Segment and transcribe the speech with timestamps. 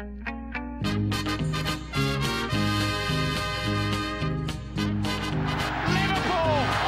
[0.00, 0.16] Liverpool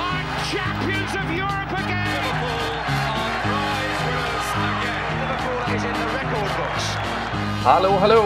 [0.00, 2.22] are champions of Europe again.
[2.24, 2.72] Liverpool
[3.12, 5.12] are prize winners again.
[5.20, 6.86] Liverpool is in the record books.
[7.64, 8.24] Hallå, hallå!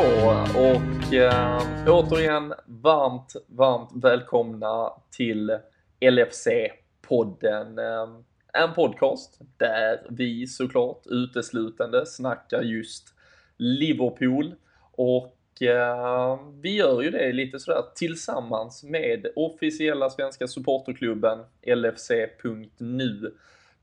[0.54, 5.58] Och eh, återigen varmt, varmt välkomna till
[6.00, 7.78] LFC-podden.
[7.78, 8.08] Eh,
[8.52, 13.14] en podcast där vi såklart uteslutande snackar just
[13.56, 14.54] Liverpool.
[14.96, 23.34] Och eh, vi gör ju det lite sådär tillsammans med officiella svenska supporterklubben LFC.nu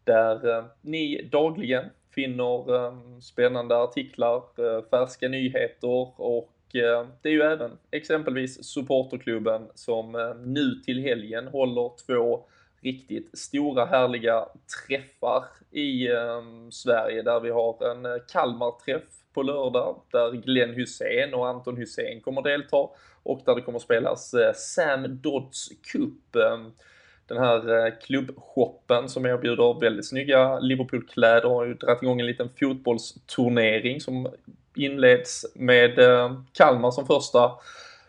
[0.04, 7.34] där eh, ni dagligen finner eh, spännande artiklar, eh, färska nyheter och eh, det är
[7.34, 12.46] ju även exempelvis supporterklubben som eh, nu till helgen håller två
[12.82, 14.46] riktigt stora härliga
[14.88, 16.42] träffar i eh,
[16.72, 22.22] Sverige där vi har en eh, Kalmar-träff på lördag där Glenn Hussein och Anton Hussein
[22.22, 22.88] kommer delta
[23.24, 26.36] och där det kommer spelas eh, Sam Dodds Cup.
[26.36, 26.58] Eh,
[27.28, 32.50] den här eh, klubbshoppen som erbjuder väldigt snygga Liverpool-kläder har ju dragit igång en liten
[32.60, 34.28] fotbollsturnering som
[34.76, 36.00] inleds med
[36.54, 37.52] Kalmar som första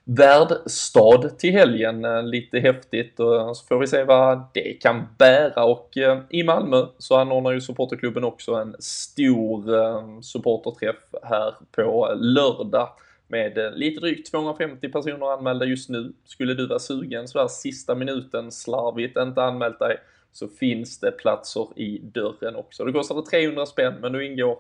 [0.05, 2.05] värdstad till helgen.
[2.05, 6.43] Eh, lite häftigt och så får vi se vad det kan bära och eh, i
[6.43, 12.89] Malmö så anordnar ju supporterklubben också en stor eh, supporterträff här på lördag
[13.29, 16.13] med lite drygt 250 personer anmälda just nu.
[16.25, 19.97] Skulle du vara sugen sådär sista minuten slarvigt inte anmält dig
[20.33, 22.85] så finns det platser i dörren också.
[22.85, 24.59] Det kostade 300 spänn men nu ingår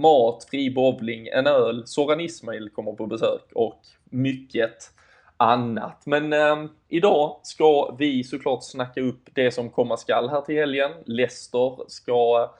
[0.00, 4.92] mat, fri bowling, en öl, Soran Ismail kommer på besök och mycket
[5.36, 6.02] annat.
[6.06, 10.90] Men eh, idag ska vi såklart snacka upp det som komma skall här till helgen.
[11.04, 12.50] Leicester ska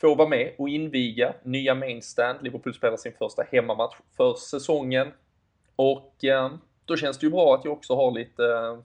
[0.00, 2.38] få vara med och inviga nya mainstand.
[2.42, 5.08] Liverpool spelar sin första hemmamatch för säsongen.
[5.76, 6.50] Och eh,
[6.84, 8.78] då känns det ju bra att jag också har lite eh,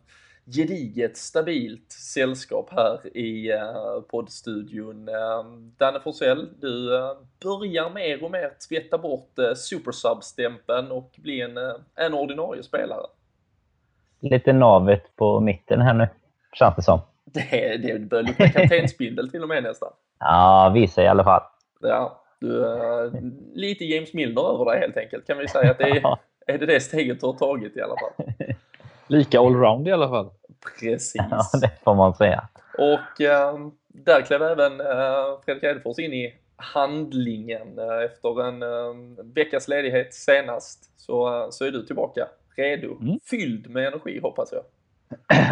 [0.46, 5.10] gediget, stabilt sällskap här i eh, poddstudion.
[5.10, 5.46] Eh,
[5.78, 7.12] Danne Forsell, du eh,
[7.44, 11.58] börjar mer och mer tvätta bort eh, supersub-stämpeln och bli en,
[11.96, 13.06] en ordinarie spelare.
[14.20, 16.08] Lite navet på mitten här nu,
[16.54, 17.00] känns det som.
[17.26, 19.94] Det, det börjar lukta kaptensbindel till och med nästan.
[20.20, 21.42] Ja, visa i alla fall.
[21.82, 22.66] Ja, du,
[23.54, 25.28] lite James Milner över dig helt enkelt.
[25.28, 26.18] Kan vi säga att det är,
[26.48, 28.34] är det det steget du har tagit i alla fall.
[29.08, 30.30] Lika allround i alla fall.
[30.80, 31.16] Precis.
[31.32, 32.48] Ja, det får man säga.
[32.78, 39.24] Och eh, där klev även eh, Fredrik Edfors in i handlingen eh, efter en eh,
[39.36, 41.02] veckas ledighet senast.
[41.02, 42.28] Så, eh, så är du tillbaka
[42.58, 43.20] redo, Mm.
[43.30, 44.64] fylld med energi hoppas jag.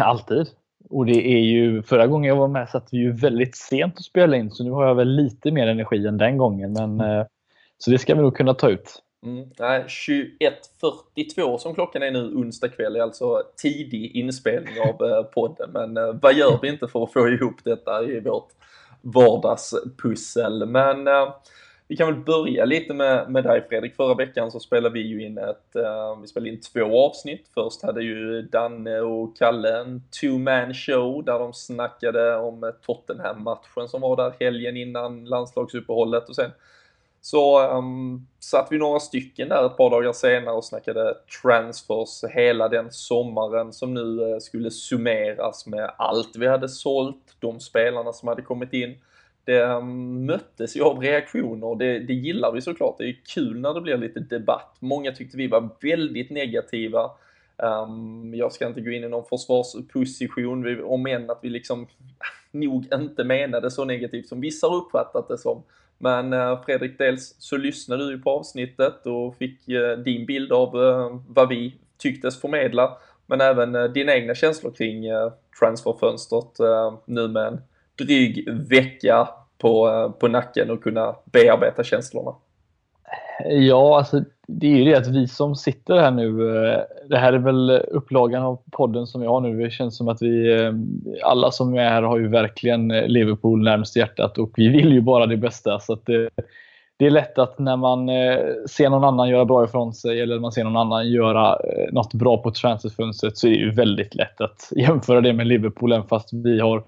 [0.00, 0.46] Alltid.
[0.90, 4.04] Och det är ju, förra gången jag var med satt vi ju väldigt sent att
[4.04, 6.72] spela in så nu har jag väl lite mer energi än den gången.
[6.72, 7.26] Men, eh,
[7.78, 9.02] så det ska vi nog kunna ta ut.
[9.26, 9.48] Mm.
[9.58, 15.70] Nej, 21.42 som klockan är nu onsdag kväll är alltså tidig inspelning av eh, podden.
[15.72, 18.48] Men eh, vad gör vi inte för att få ihop detta i vårt
[19.00, 20.66] vardagspussel?
[20.66, 21.34] Men eh,
[21.88, 23.96] vi kan väl börja lite med, med dig Fredrik.
[23.96, 27.48] Förra veckan så spelade vi ju in ett, eh, vi spelade in två avsnitt.
[27.54, 34.00] Först hade ju Danne och Kalle en two-man show där de snackade om Tottenham-matchen som
[34.00, 36.50] var där helgen innan landslagsuppehållet och sen
[37.24, 42.68] så um, satt vi några stycken där ett par dagar senare och snackade transfers hela
[42.68, 48.28] den sommaren som nu eh, skulle summeras med allt vi hade sålt, de spelarna som
[48.28, 48.94] hade kommit in.
[49.44, 52.98] Det um, möttes ju av reaktioner och det, det gillar vi såklart.
[52.98, 54.76] Det är kul när det blir lite debatt.
[54.80, 57.10] Många tyckte vi var väldigt negativa.
[57.56, 61.86] Um, jag ska inte gå in i någon försvarsposition, vi- om än att vi liksom
[62.50, 65.62] nog inte menade så negativt som vissa har uppfattat det som.
[66.02, 70.52] Men eh, Fredrik, dels så lyssnade du ju på avsnittet och fick eh, din bild
[70.52, 72.96] av eh, vad vi tycktes förmedla.
[73.26, 75.04] Men även dina egna känslor kring
[75.60, 76.58] transferfönstret
[77.04, 77.60] nu med en
[77.98, 82.34] dryg vecka på, på nacken och kunna bearbeta känslorna.
[83.44, 84.24] Ja, alltså,
[84.58, 87.70] det är ju det att vi som sitter här nu, eh, det här är väl
[87.70, 89.62] upplagan av podden som jag har nu.
[89.62, 90.72] Det känns som att vi, eh,
[91.24, 95.00] alla som är här har ju verkligen eh, Liverpool närmast hjärtat och vi vill ju
[95.00, 95.80] bara det bästa.
[95.80, 96.30] Så att det,
[96.96, 98.08] det är lätt att när man
[98.70, 101.58] ser någon annan göra bra ifrån sig eller man ser någon annan göra
[101.92, 105.92] något bra på transferfönstret så är det ju väldigt lätt att jämföra det med Liverpool
[105.92, 106.82] även fast vi har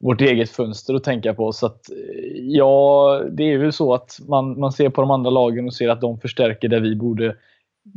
[0.00, 1.52] vårt eget fönster att tänka på.
[1.52, 1.96] Så att, eh,
[2.34, 5.88] ja, det är ju så att man, man ser på de andra lagen och ser
[5.88, 7.36] att de förstärker där vi borde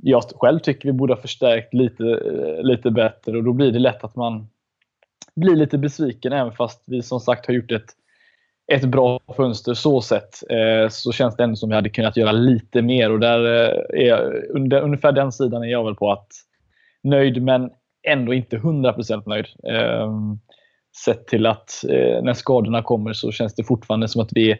[0.04, 3.80] jag själv tycker vi borde ha förstärkt lite, eh, lite bättre och då blir det
[3.80, 4.48] lätt att man
[5.36, 7.96] blir lite besviken även fast vi som sagt har gjort ett
[8.72, 10.52] ett bra fönster så sett.
[10.52, 14.02] Eh, så känns det ändå som vi hade kunnat göra lite mer och där eh,
[14.02, 16.28] är jag, under, ungefär den sidan är jag väl på att
[17.04, 17.70] nöjd men
[18.08, 19.46] ändå inte 100% nöjd.
[19.64, 20.12] Eh,
[20.96, 24.58] sett till att eh, när skadorna kommer så känns det fortfarande som att vi är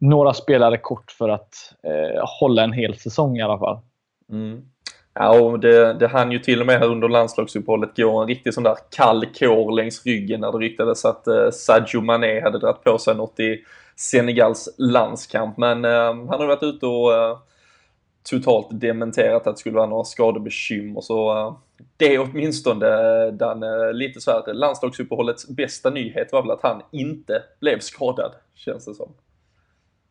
[0.00, 1.54] några spelare kort för att
[1.86, 3.78] eh, hålla en hel säsong i alla fall.
[4.32, 4.62] Mm.
[5.18, 8.54] Ja, och det, det hann ju till och med här under landslagsuppehållet gå en riktig
[8.54, 12.84] sån där kall kår längs ryggen när det ryktades att eh, Sadio Mané hade dragit
[12.84, 13.58] på sig något i
[13.96, 15.56] Senegals landskamp.
[15.56, 17.38] Men eh, han har varit ute och eh,
[18.30, 21.00] totalt dementerat att det skulle vara några skadebekymmer.
[21.00, 21.54] Så eh,
[21.96, 26.62] det är åtminstone eh, den eh, lite så här landslagsuppehållets bästa nyhet var väl att
[26.62, 29.08] han inte blev skadad, känns det som.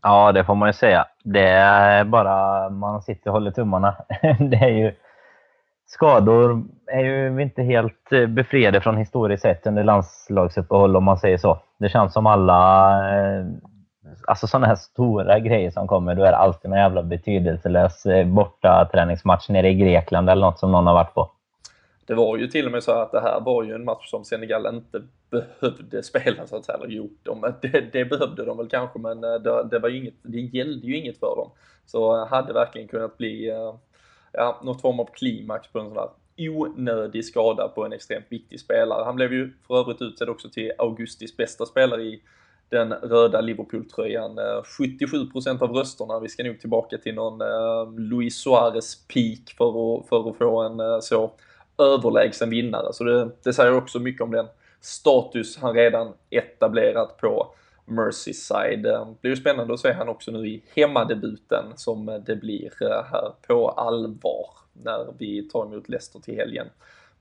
[0.01, 1.05] Ja, det får man ju säga.
[1.23, 3.95] Det är bara man sitter och håller tummarna.
[4.39, 4.93] Det är ju,
[5.87, 11.59] skador är ju inte helt befriade från historiskt sett under landslagsuppehåll om man säger så.
[11.77, 12.91] Det känns som alla,
[14.27, 18.27] alltså sådana här stora grejer som kommer, då är det alltid någon jävla betydelselös eh,
[18.27, 21.31] borta träningsmatch nere i Grekland eller något som någon har varit på.
[22.05, 24.25] Det var ju till och med så att det här var ju en match som
[24.25, 26.77] Senegal inte behövde spela så att säga.
[26.77, 29.97] Eller jo, de, det, det, behövde de väl kanske men eh, det, det, var ju
[29.97, 31.51] inget, det gällde ju inget för dem.
[31.85, 33.53] Så eh, hade verkligen kunnat bli
[34.31, 38.59] ja, något form av klimax på en sån här onödig skada på en extremt viktig
[38.59, 39.03] spelare.
[39.03, 42.21] Han blev ju för övrigt utsedd också till augustis bästa spelare i
[42.69, 44.37] den röda Liverpool-tröjan.
[44.37, 49.97] Eh, 77% av rösterna, vi ska nog tillbaka till någon eh, Luis Suarez peak för
[49.97, 51.31] att, för att få en eh, så
[51.77, 52.93] överlägsen vinnare.
[52.93, 54.47] Så det, det säger också mycket om den
[54.81, 58.83] status han redan etablerat på Merseyside.
[58.83, 62.71] Det blir ju spännande att se han också nu i hemmadebuten som det blir
[63.11, 66.67] här på allvar när vi tar emot Leicester till helgen.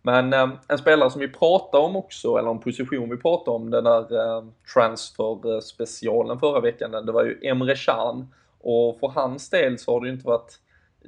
[0.06, 3.70] Men eh, en spelare som vi pratar om också, eller en position vi pratar om,
[3.70, 8.28] den där eh, transfer-specialen förra veckan, det var ju Emre Can.
[8.60, 10.58] Och för hans del så har det ju inte varit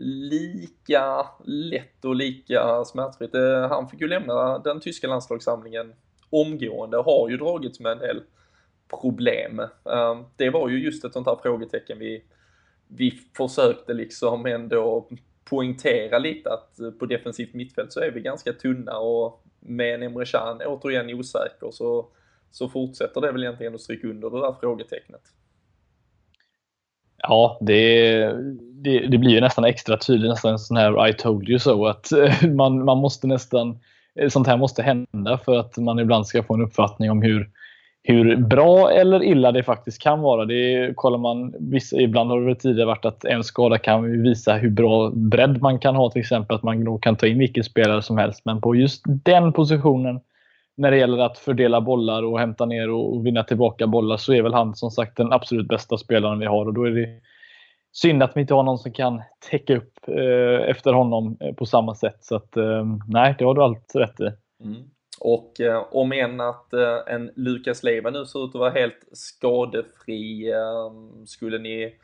[0.00, 3.34] lika lätt och lika smärtfritt.
[3.34, 5.92] Eh, han fick ju lämna den tyska landslagssamlingen
[6.30, 8.22] omgående och har ju dragits med en del
[9.00, 9.60] problem.
[9.60, 12.22] Eh, det var ju just ett sånt här frågetecken vi,
[12.88, 15.08] vi försökte liksom ändå
[15.50, 20.02] poängtera lite att eh, på defensivt mittfält så är vi ganska tunna och med en
[20.02, 22.06] Emre Can återigen osäker så,
[22.50, 25.22] så fortsätter det väl egentligen att stryka under det där frågetecknet.
[27.18, 28.18] Ja, det,
[28.60, 31.86] det, det, blir ju nästan extra tydligt, nästan en sån här I told you so.
[31.86, 33.78] Att eh, man, man måste nästan,
[34.14, 37.50] eh, sånt här måste hända för att man ibland ska få en uppfattning om hur,
[38.08, 40.44] hur bra eller illa det faktiskt kan vara.
[40.44, 44.70] Det kollar man, vissa, ibland har det tidigare varit att en skada kan visa hur
[44.70, 46.10] bra bredd man kan ha.
[46.10, 48.40] Till exempel att man kan ta in vilken spelare som helst.
[48.44, 50.20] Men på just den positionen
[50.76, 54.42] när det gäller att fördela bollar och hämta ner och vinna tillbaka bollar så är
[54.42, 57.08] väl han som sagt den absolut bästa spelaren vi har och då är det
[57.92, 61.66] synd att vi inte har någon som kan täcka upp eh, efter honom eh, på
[61.66, 62.24] samma sätt.
[62.24, 64.30] Så att eh, nej, det har du allt rätt i.
[64.64, 64.82] Mm.
[65.20, 69.04] Och eh, om än att eh, en Lukas Leiva nu ser ut att vara helt
[69.12, 70.92] skadefri, eh,
[71.26, 71.94] skulle ni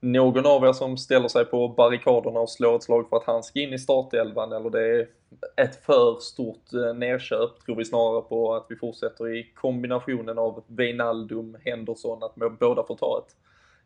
[0.00, 3.42] någon av er som ställer sig på barrikaderna och slår ett slag för att han
[3.42, 5.08] ska in i startelvan eller det är
[5.56, 10.64] ett för stort eh, nedköp tror vi snarare på att vi fortsätter i kombinationen av
[10.66, 13.36] Wijnaldum, Henderson, att båda får ta ett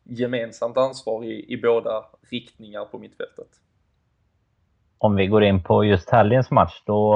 [0.03, 3.49] gemensamt ansvar i, i båda riktningar på mittfältet.
[4.99, 7.15] Om vi går in på just helgens match, då,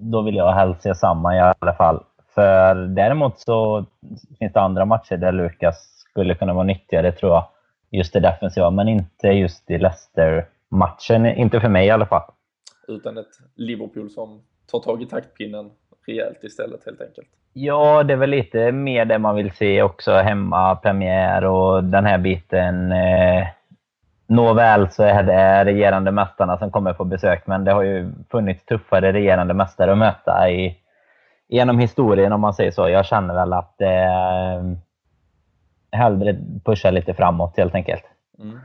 [0.00, 2.02] då vill jag helst se samma i alla fall.
[2.34, 3.84] För däremot så
[4.38, 7.44] finns det andra matcher där Lukas skulle kunna vara nyttigare tror jag
[7.90, 11.26] just det defensiva, men inte just i Leicester-matchen.
[11.26, 12.22] Inte för mig i alla fall.
[12.88, 15.70] Utan ett Liverpool som tar tag i taktpinnen
[16.06, 17.28] rejält istället helt enkelt.
[17.52, 20.12] Ja, det är väl lite mer det man vill se också.
[20.12, 22.92] Hemma, premiär och den här biten.
[22.92, 23.46] Eh,
[24.26, 28.64] Nåväl så är det regerande mästarna som kommer på besök, men det har ju funnits
[28.64, 30.76] tuffare regerande mästare att möta i,
[31.48, 32.88] genom historien om man säger så.
[32.88, 34.76] Jag känner väl att eh,
[35.92, 38.02] hellre pusha lite framåt helt enkelt.
[38.38, 38.58] Mm.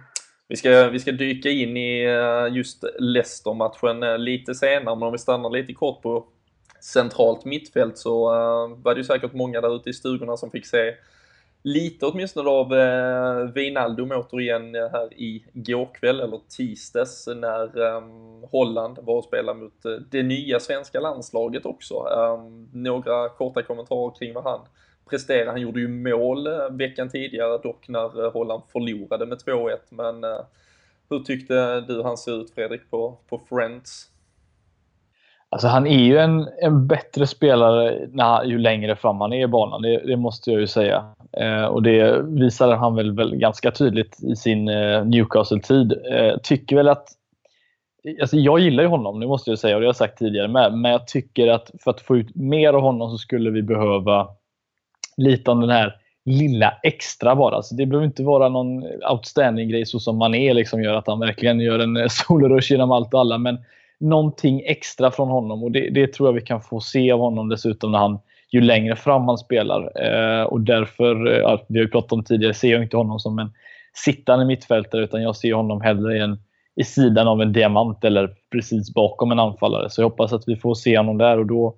[0.48, 5.12] Vi ska, vi ska dyka in i eh, just Leicester-matchen eh, lite senare, men om
[5.12, 6.26] vi stannar lite kort på
[6.84, 10.66] centralt mittfält så uh, var det ju säkert många där ute i stugorna som fick
[10.66, 10.94] se
[11.64, 18.02] lite åtminstone av eh, Wijnaldum återigen eh, här i går kväll eller tisdags när eh,
[18.52, 21.94] Holland var och spelade mot eh, det nya svenska landslaget också.
[21.94, 24.60] Eh, några korta kommentarer kring vad han
[25.10, 25.52] presterade.
[25.52, 29.78] Han gjorde ju mål eh, veckan tidigare dock när eh, Holland förlorade med 2-1.
[29.90, 30.40] Men eh,
[31.10, 34.11] hur tyckte du han såg ut Fredrik på, på Friends?
[35.52, 39.48] Alltså han är ju en, en bättre spelare när, ju längre fram han är i
[39.48, 41.06] banan, det, det måste jag ju säga.
[41.38, 45.94] Eh, och det visade han väl, väl ganska tydligt i sin eh, Newcastle-tid.
[46.12, 47.08] Eh, tycker väl att
[48.22, 50.48] Alltså jag gillar ju honom, det måste jag säga, och det har jag sagt tidigare
[50.48, 50.74] med.
[50.74, 54.28] Men jag tycker att för att få ut mer av honom så skulle vi behöva
[55.18, 57.56] lite av den här lilla extra bara.
[57.56, 61.08] Alltså det behöver inte vara någon outstanding grej så som man är liksom gör att
[61.08, 63.38] han verkligen gör en eh, solrush genom allt och alla.
[63.38, 63.58] Men
[64.02, 67.50] någonting extra från honom och det, det, tror jag vi kan få se av honom
[67.50, 68.20] dessutom när han
[68.52, 69.82] ju längre fram han spelar.
[69.82, 73.20] Eh, och därför, eh, ja, vi har ju pratat om tidigare, ser jag inte honom
[73.20, 73.52] som en
[73.94, 76.40] sittande mittfältare utan jag ser honom hellre i, en,
[76.76, 79.90] i sidan av en diamant eller precis bakom en anfallare.
[79.90, 81.76] Så jag hoppas att vi får se honom där och då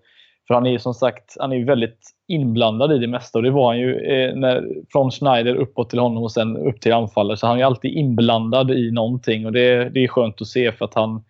[0.48, 3.52] för han är ju som sagt han är väldigt inblandad i det mesta och det
[3.52, 7.38] var han ju eh, när, från Schneider uppåt till honom och sen upp till anfallare.
[7.38, 10.86] Så han är alltid inblandad i någonting och det, det är skönt att se för
[10.86, 11.24] att han,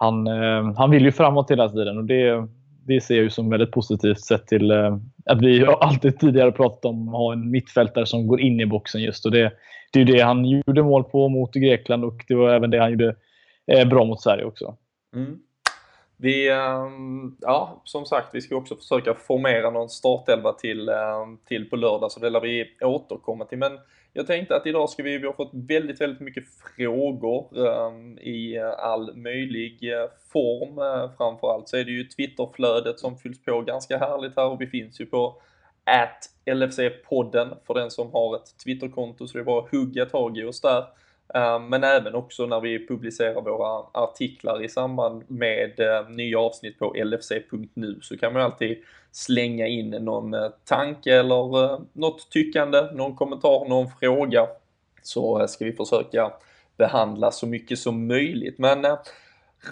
[0.00, 2.48] han, eh, han vill ju framåt hela tiden och det,
[2.86, 6.84] det ser jag ju som väldigt positivt sett till eh, att vi alltid tidigare pratat
[6.84, 9.52] om att ha en mittfältare som går in i boxen just och det,
[9.92, 12.78] det är ju det han gjorde mål på mot Grekland och det var även det
[12.78, 13.16] han gjorde
[13.66, 14.76] eh, bra mot Sverige också.
[15.14, 15.38] Mm.
[16.16, 16.86] Vi, eh,
[17.40, 22.12] ja, som sagt, vi ska också försöka formera någon startelva till, eh, till på lördag,
[22.12, 23.58] så det lär vi återkomma till.
[23.58, 23.72] Men
[24.12, 26.44] jag tänkte att idag ska vi, vi har fått väldigt, väldigt mycket
[26.76, 30.78] frågor um, i eh, all möjlig eh, form.
[30.78, 34.66] Uh, framförallt så är det ju Twitterflödet som fylls på ganska härligt här och vi
[34.66, 35.42] finns ju på
[35.84, 40.38] at LFC-podden för den som har ett Twitterkonto så det är bara att hugga tag
[40.38, 40.84] i oss där.
[41.34, 46.78] Eh, men även också när vi publicerar våra artiklar i samband med eh, nya avsnitt
[46.78, 48.78] på lfc.nu så kan man alltid
[49.12, 54.46] slänga in någon eh, tanke eller något tyckande, någon kommentar, någon fråga
[55.02, 56.32] så ska vi försöka
[56.76, 58.58] behandla så mycket som möjligt.
[58.58, 58.86] Men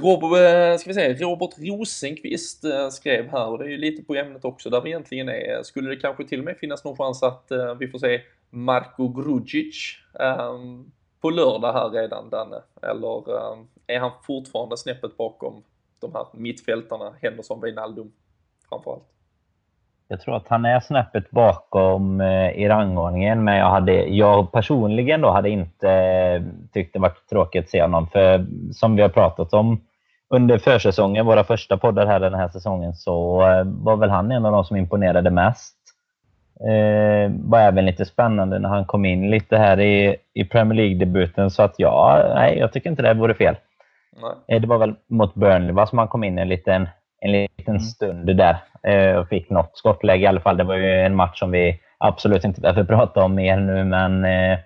[0.00, 4.44] Robert, ska vi säga, Robert Rosenqvist skrev här och det är ju lite på ämnet
[4.44, 5.62] också där vi egentligen är.
[5.62, 9.96] Skulle det kanske till och med finnas någon chans att vi får se Marko Grudzic
[10.20, 12.56] ehm, på lördag här redan, Danne?
[12.82, 15.62] Eller eh, är han fortfarande snäppet bakom
[16.00, 18.12] de här mittfältarna, Henderson, Wijnaldum
[18.68, 19.04] framförallt?
[20.10, 25.20] Jag tror att han är snäppet bakom eh, i rangordningen, men jag, hade, jag personligen
[25.20, 28.08] då hade inte eh, tyckt det varit tråkigt att se honom.
[28.08, 29.80] För som vi har pratat om
[30.28, 34.46] under försäsongen, våra första poddar här den här säsongen, så eh, var väl han en
[34.46, 35.77] av de som imponerade mest.
[36.60, 41.50] Eh, var även lite spännande när han kom in lite här i, i Premier League-debuten.
[41.50, 43.56] Så att ja, nej, jag tycker inte det vore fel.
[44.48, 46.88] Eh, det var väl mot Burnley va, som han kom in en liten,
[47.20, 47.80] en liten mm.
[47.80, 50.56] stund där eh, och fick något skottläge i alla fall.
[50.56, 54.24] Det var ju en match som vi absolut inte behöver prata om mer nu, men
[54.24, 54.58] eh,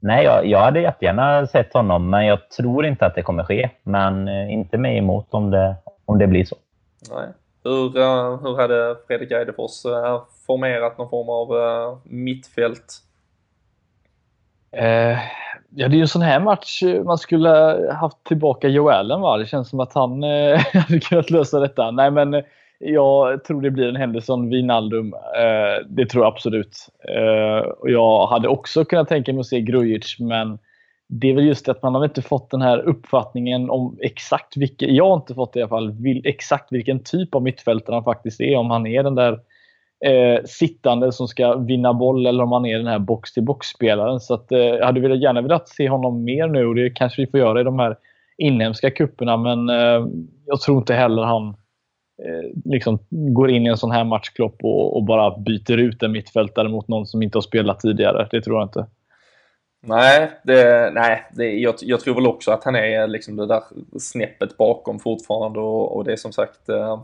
[0.00, 3.70] nej, jag, jag hade jättegärna sett honom, men jag tror inte att det kommer ske.
[3.82, 6.56] Men eh, inte mig emot om det, om det blir så.
[7.14, 7.26] Nej.
[7.64, 12.72] Hur, eh, hur hade Fredrik Eidefors eh, formerat någon form av eh, mittfält?
[12.72, 12.94] mittfält?
[15.70, 17.48] ja, det är ju en sån här match man skulle
[18.00, 19.36] haft tillbaka Joe Allen va?
[19.36, 20.22] Det känns som att han
[20.72, 21.90] hade kunnat lösa detta.
[21.90, 22.42] Nej, men
[22.78, 25.14] jag tror det blir en Henderson, Wijnaldum.
[25.86, 26.86] det tror jag absolut.
[27.78, 30.58] och jag hade också kunnat tänka mig att se Grujic, men
[31.12, 34.56] det är väl just det att man har inte fått den här uppfattningen om exakt
[34.56, 38.04] vilken, jag har inte fått det i alla fall, exakt vilken typ av mittfältare han
[38.04, 38.56] faktiskt är.
[38.56, 39.32] Om han är den där
[40.06, 44.20] eh, sittande som ska vinna boll eller om han är den här box-till-box-spelaren.
[44.20, 47.22] Så att, eh, jag hade velat, gärna velat se honom mer nu och det kanske
[47.22, 47.96] vi får göra i de här
[48.38, 50.06] inhemska kupperna men eh,
[50.46, 51.48] jag tror inte heller han
[52.22, 56.12] eh, liksom går in i en sån här matchklopp och, och bara byter ut en
[56.12, 58.28] mittfältare mot någon som inte har spelat tidigare.
[58.30, 58.86] Det tror jag inte.
[59.82, 63.62] Nej, det, nej det, jag, jag, tror väl också att han är liksom det där
[63.98, 67.02] snäppet bakom fortfarande och, och det är som sagt eh,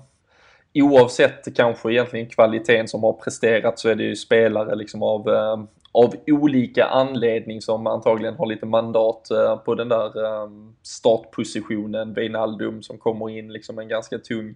[0.74, 5.56] oavsett kanske egentligen kvaliteten som har presterat så är det ju spelare liksom av, eh,
[5.92, 10.50] av olika anledning som antagligen har lite mandat eh, på den där eh,
[10.82, 12.14] startpositionen.
[12.14, 14.54] Wijnaldum som kommer in liksom en ganska tung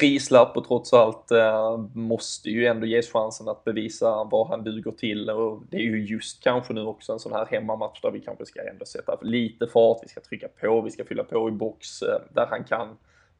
[0.00, 4.90] prislapp och trots allt eh, måste ju ändå ges chansen att bevisa vad han duger
[4.90, 5.30] till.
[5.30, 8.46] Och det är ju just kanske nu också en sån här hemmamatch där vi kanske
[8.46, 12.02] ska ändå sätta lite fart, vi ska trycka på, vi ska fylla på i box
[12.02, 12.88] eh, där han kan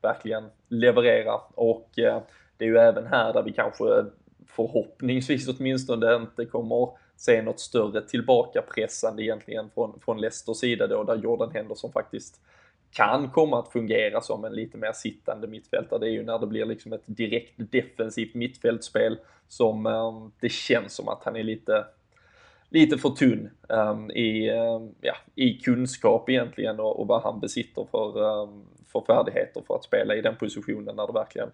[0.02, 1.34] verkligen leverera.
[1.54, 2.22] Och eh,
[2.56, 3.84] det är ju även här där vi kanske
[4.46, 11.16] förhoppningsvis åtminstone inte kommer se något större tillbakapressande egentligen från, från Leicesters sida då där
[11.16, 12.40] Jordan Henderson faktiskt
[12.94, 15.98] kan komma att fungera som en lite mer sittande mittfältare.
[15.98, 20.94] Det är ju när det blir liksom ett direkt defensivt mittfältspel som eh, det känns
[20.94, 21.84] som att han är lite
[22.74, 27.86] lite för tunn ehm, i, ehm, ja, i kunskap egentligen och, och vad han besitter
[27.90, 31.50] för, um, för färdigheter för att spela i den positionen när det verkligen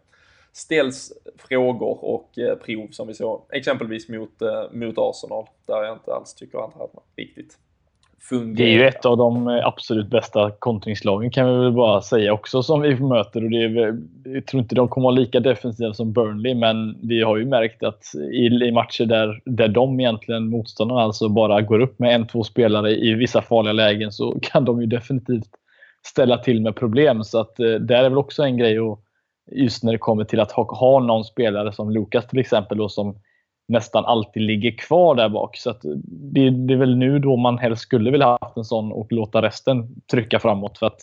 [0.52, 5.96] ställs frågor och eh, prov som vi såg exempelvis mot, eh, mot Arsenal där jag
[5.96, 7.58] inte alls tycker att han riktigt
[8.20, 8.56] fungerar.
[8.56, 12.32] Det är ju ett av de eh, absolut bästa kontringslagen kan vi väl bara säga
[12.32, 13.44] också som vi möter.
[13.44, 17.22] Och det är, jag tror inte de kommer vara lika defensiva som Burnley, men vi
[17.22, 21.80] har ju märkt att i, i matcher där, där de egentligen, motståndarna alltså, bara går
[21.80, 25.50] upp med en, två spelare i vissa farliga lägen så kan de ju definitivt
[26.06, 27.24] ställa till med problem.
[27.24, 29.00] Så att eh, där är väl också en grej och
[29.52, 32.88] just när det kommer till att ha, ha någon spelare som Lukas till exempel då,
[32.88, 33.16] som
[33.70, 35.56] nästan alltid ligger kvar där bak.
[35.56, 35.74] Så
[36.04, 39.12] det, det, är väl nu då man helst skulle vilja ha haft en sån och
[39.12, 40.78] låta resten trycka framåt.
[40.78, 41.00] För att,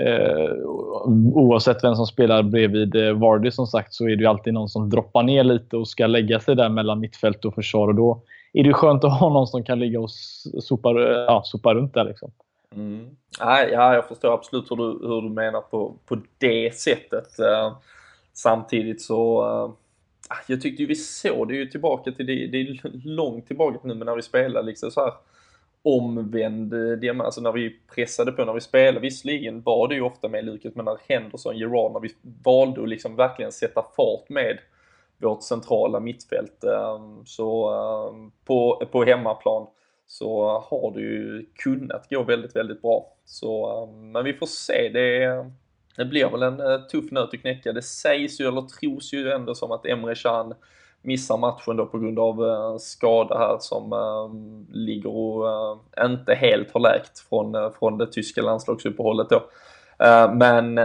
[0.00, 0.52] eh,
[1.34, 4.68] oavsett vem som spelar bredvid eh, Vardy som sagt så är det ju alltid någon
[4.68, 7.88] som droppar ner lite och ska lägga sig där mellan mittfält och försvar.
[7.88, 8.22] Och då
[8.52, 10.10] är det skönt att ha någon som kan ligga och
[10.60, 12.04] sopa, ja, sopa runt där.
[12.04, 12.30] Liksom.
[12.74, 13.06] Mm.
[13.40, 13.62] Ja,
[13.94, 17.38] jag förstår absolut hur du, hur du menar på, på det sättet.
[17.38, 17.76] Eh,
[18.32, 19.85] samtidigt så eh,
[20.28, 23.78] Ah, jag tyckte ju vi såg det ju tillbaka till, det, det är långt tillbaka
[23.82, 25.12] nu men när vi spelade liksom så här
[25.82, 29.00] omvänd eh, diamant, alltså när vi pressade på när vi spelade.
[29.00, 32.88] Visserligen var det ju ofta med Lukas, men när Henderson, Gerard, när vi valde att
[32.88, 34.58] liksom verkligen sätta fart med
[35.18, 39.66] vårt centrala mittfält ehm, så ehm, på, på hemmaplan
[40.06, 43.12] så har det ju kunnat gå väldigt, väldigt bra.
[43.24, 44.90] Så, ehm, men vi får se.
[44.92, 45.50] Det är,
[45.96, 47.72] det blir väl en uh, tuff nöt att knäcka.
[47.72, 50.54] Det sägs ju, eller tros ju ändå som att Emre Can
[51.02, 56.72] missar matchen då på grund av uh, skada här som uh, ligger och inte helt
[56.72, 59.42] har läkt från, från det tyska landslagsuppehållet då.
[60.34, 60.78] men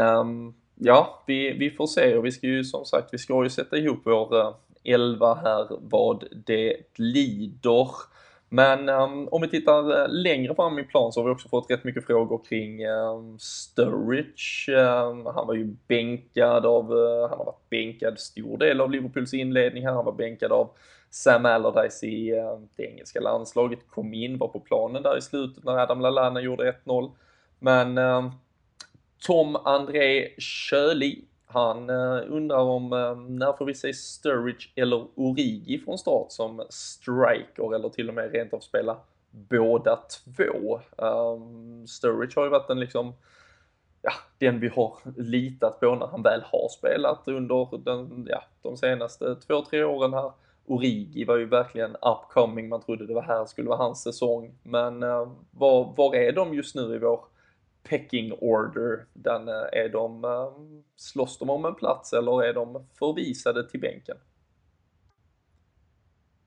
[0.75, 3.77] ja, vi, vi får se och vi ska ju som sagt, vi ska ju sätta
[3.77, 4.53] ihop vår
[4.83, 7.87] elva här vad det lider.
[8.53, 11.71] Men um, om vi tittar eh, längre fram i plan så har vi också fått
[11.71, 14.71] rätt mycket frågor kring um, Sturridge.
[14.71, 19.33] Um, han var ju bänkad av, uh, han har varit bänkad stor del av Liverpools
[19.33, 19.93] inledning här.
[19.93, 20.69] Han var bänkad av
[21.09, 25.63] Sam Allardyce i uh, det engelska landslaget, kom in, var på planen där i slutet
[25.63, 27.11] när Adam Lallana gjorde 1-0.
[27.59, 27.99] Men
[29.25, 35.79] Tom André Köli han eh, undrar om eh, när får vi se Sturridge eller Origi
[35.85, 38.97] från start som striker eller till och med rent av spela
[39.31, 40.79] båda två.
[40.95, 43.13] Um, Sturridge har ju varit den liksom
[44.01, 48.77] ja, den vi har litat på när han väl har spelat under den, ja, de
[48.77, 50.31] senaste två, tre åren här.
[50.65, 54.51] Origi var ju verkligen upcoming, man trodde det var här skulle vara hans säsong.
[54.63, 57.19] Men uh, var, var är de just nu i vår
[57.89, 59.05] pecking order?
[59.13, 60.51] Den, eh, är de, eh,
[60.95, 64.17] slåss de om en plats eller är de förvisade till bänken?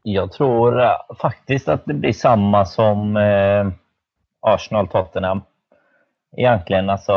[0.02, 3.68] Jag tror eh, faktiskt att det blir samma som eh,
[4.40, 5.42] Arsenal-Tottenham.
[6.36, 7.12] Egentligen alltså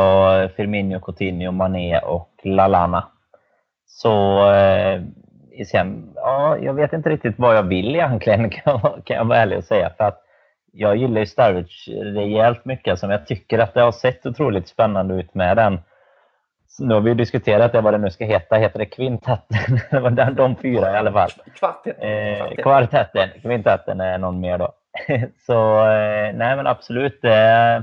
[0.56, 3.08] Firmino, Coutinho, Mané och Lalana.
[3.86, 5.02] Så eh,
[5.66, 9.58] sen, ja, jag vet inte riktigt vad jag vill egentligen kan, kan jag vara ärlig
[9.58, 9.90] och säga.
[9.96, 10.22] För att
[10.72, 12.98] jag gillar ju Sturridge rejält mycket.
[12.98, 15.80] Som jag tycker att det har sett otroligt spännande ut med den.
[16.78, 18.56] Nu har vi diskuterat det, vad det nu ska heta.
[18.56, 19.78] Heter det kvintetten?
[19.90, 21.30] det var de fyra i alla fall.
[21.54, 22.08] Kvartetten.
[22.08, 23.28] Eh, kvartetten.
[23.42, 24.72] Kvintetten är någon mer då.
[25.46, 27.24] Så eh, nej men absolut.
[27.24, 27.82] Eh,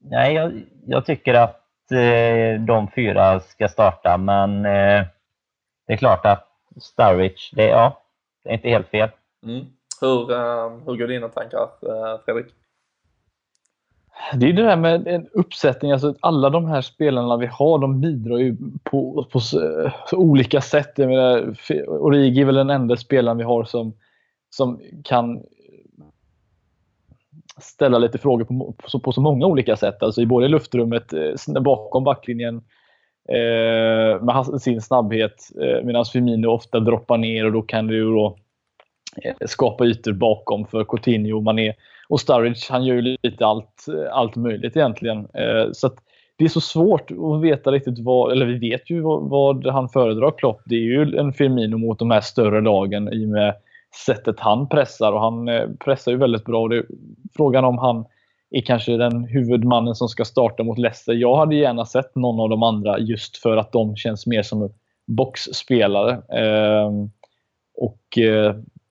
[0.00, 6.48] nej, jag, jag, tycker att eh, de fyra ska starta men det är klart att
[6.80, 8.02] Sturridge, det, ja,
[8.44, 9.10] det är inte helt fel.
[9.42, 9.66] Mm.
[10.00, 12.46] Hur, ehm, hur går dina tankar eh, Fredrik?
[14.34, 15.92] Det är det där med en uppsättning.
[15.92, 19.58] Alltså alla de här spelarna vi har, de bidrar ju på, på så,
[20.06, 20.92] så eh, olika sätt.
[20.96, 21.56] Jag menar,
[21.88, 23.92] Origi är väl den enda spelaren vi har som,
[24.50, 25.42] som kan
[27.60, 30.02] ställa lite frågor på, på, på så många olika sätt.
[30.02, 32.56] Alltså i både luftrummet, eh, bakom backlinjen,
[33.28, 35.50] eh, med sin snabbhet.
[35.60, 38.36] Eh, Medan Firmino ofta droppar ner och då kan det ju då
[39.16, 41.74] Eh, skapa ytor bakom för Coutinho, Mané
[42.08, 42.66] och Sturridge.
[42.70, 45.18] Han gör ju lite allt, eh, allt möjligt egentligen.
[45.18, 45.90] Eh, så
[46.36, 49.88] det är så svårt att veta riktigt vad, eller vi vet ju vad, vad, han
[49.88, 50.60] föredrar Klopp.
[50.64, 53.54] Det är ju en Firmino mot de här större lagen i och med
[54.06, 55.48] sättet han pressar och han
[55.84, 56.62] pressar ju väldigt bra.
[56.62, 56.84] Och det är
[57.36, 58.04] frågan om han
[58.50, 61.12] är kanske den huvudmannen som ska starta mot Leicester.
[61.12, 64.70] Jag hade gärna sett någon av de andra just för att de känns mer som
[65.06, 66.12] boxspelare.
[66.38, 67.10] Ehm,
[67.74, 68.18] och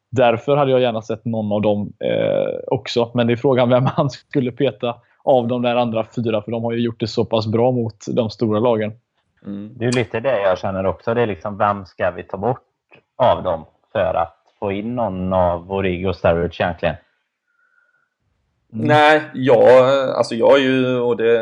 [0.10, 3.12] Därför hade jag gärna sett någon av dem eh, också.
[3.14, 6.64] Men det är frågan vem han skulle peta av de där andra fyra, för de
[6.64, 8.94] har ju gjort det så pass bra mot de stora lagen.
[9.46, 9.72] Mm.
[9.76, 11.14] Det är lite det jag känner också.
[11.14, 12.64] Det är liksom, vem ska vi ta bort
[13.16, 16.96] av dem för att få in någon av Origi och Sturridge egentligen.
[18.74, 18.88] Mm.
[18.88, 21.40] Nej, jag, alltså jag är ju, och det,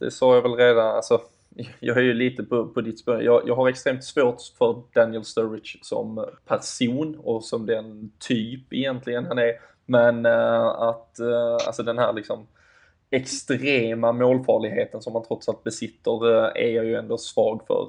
[0.00, 1.18] det sa jag väl redan, alltså
[1.80, 3.22] jag är ju lite på, på ditt spår.
[3.22, 9.26] Jag, jag har extremt svårt för Daniel Sturridge som person och som den typ egentligen
[9.26, 9.52] han är.
[9.86, 12.46] Men uh, att, uh, alltså den här liksom
[13.10, 17.88] extrema målfarligheten som han trots allt besitter uh, är jag ju ändå svag för.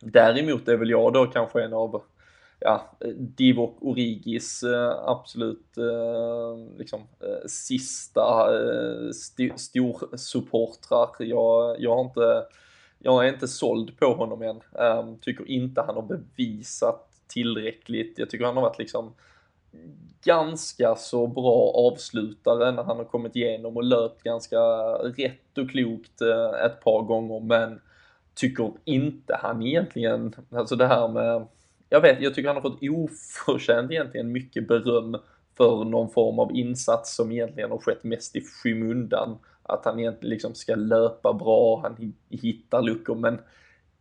[0.00, 2.02] Däremot är väl jag då kanske en av
[2.60, 4.64] ja, Divok Origis
[5.06, 5.76] absolut
[6.78, 7.00] liksom
[7.46, 8.48] sista
[9.10, 11.08] st storsupportrar.
[11.18, 12.44] Jag, jag har inte
[13.02, 14.60] jag är inte såld på honom än.
[14.72, 18.18] Um, tycker inte han har bevisat tillräckligt.
[18.18, 19.14] Jag tycker han har varit liksom
[20.24, 24.60] ganska så bra avslutare när han har kommit igenom och löpt ganska
[25.16, 27.80] rätt och klokt uh, ett par gånger men
[28.34, 31.46] tycker inte han egentligen, alltså det här med,
[31.88, 35.16] jag vet, jag tycker han har fått oförtjänt egentligen mycket beröm
[35.56, 40.30] för någon form av insats som egentligen har skett mest i skymundan att han egentligen
[40.30, 43.38] liksom ska löpa bra, han hittar luckor, men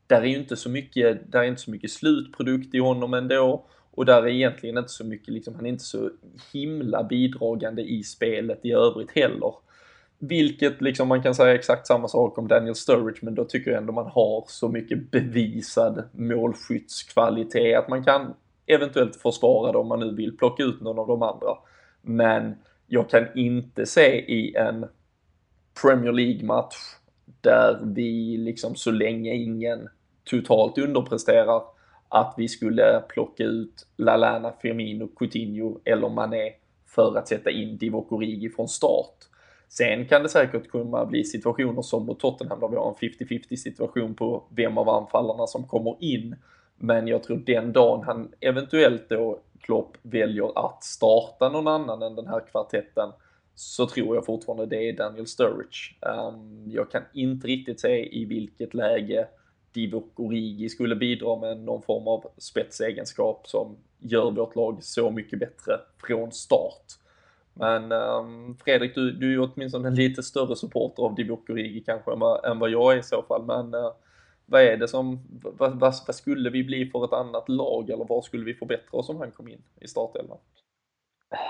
[0.07, 3.65] där är ju inte så mycket, där är inte så mycket slutprodukt i honom ändå
[3.91, 6.09] och där är egentligen inte så mycket, liksom, han är inte så
[6.53, 9.53] himla bidragande i spelet i övrigt heller.
[10.19, 13.77] Vilket liksom man kan säga exakt samma sak om Daniel Sturridge, men då tycker jag
[13.77, 18.33] ändå man har så mycket bevisad målskyttskvalitet att man kan
[18.65, 21.57] eventuellt försvara det om man nu vill plocka ut någon av de andra.
[22.01, 22.55] Men
[22.87, 24.85] jag kan inte se i en
[25.81, 26.75] Premier League-match
[27.41, 29.89] där vi liksom så länge ingen
[30.23, 31.63] totalt underpresterar
[32.09, 36.53] att vi skulle plocka ut Lalana, Firmino, Coutinho eller Mané
[36.87, 39.15] för att sätta in Divock Origi från start.
[39.69, 43.55] Sen kan det säkert kunna bli situationer som mot Tottenham där vi har en 50-50
[43.55, 46.35] situation på vem av anfallarna som kommer in.
[46.77, 52.15] Men jag tror den dagen han eventuellt då Klopp väljer att starta någon annan än
[52.15, 53.09] den här kvartetten
[53.55, 55.95] så tror jag fortfarande det är Daniel Sturridge.
[56.01, 59.27] Um, jag kan inte riktigt se i vilket läge
[59.73, 65.39] Divock Origi skulle bidra med någon form av spetsegenskap som gör vårt lag så mycket
[65.39, 66.85] bättre från start.
[67.53, 71.83] Men um, Fredrik, du, du är ju åtminstone en lite större supporter av Divock Origi
[71.85, 73.45] kanske än vad, än vad jag är i så fall.
[73.45, 73.91] Men uh,
[74.45, 78.05] vad är det som, vad, vad, vad, skulle vi bli för ett annat lag eller
[78.05, 80.37] vad skulle vi förbättra oss om han kom in i startelvan?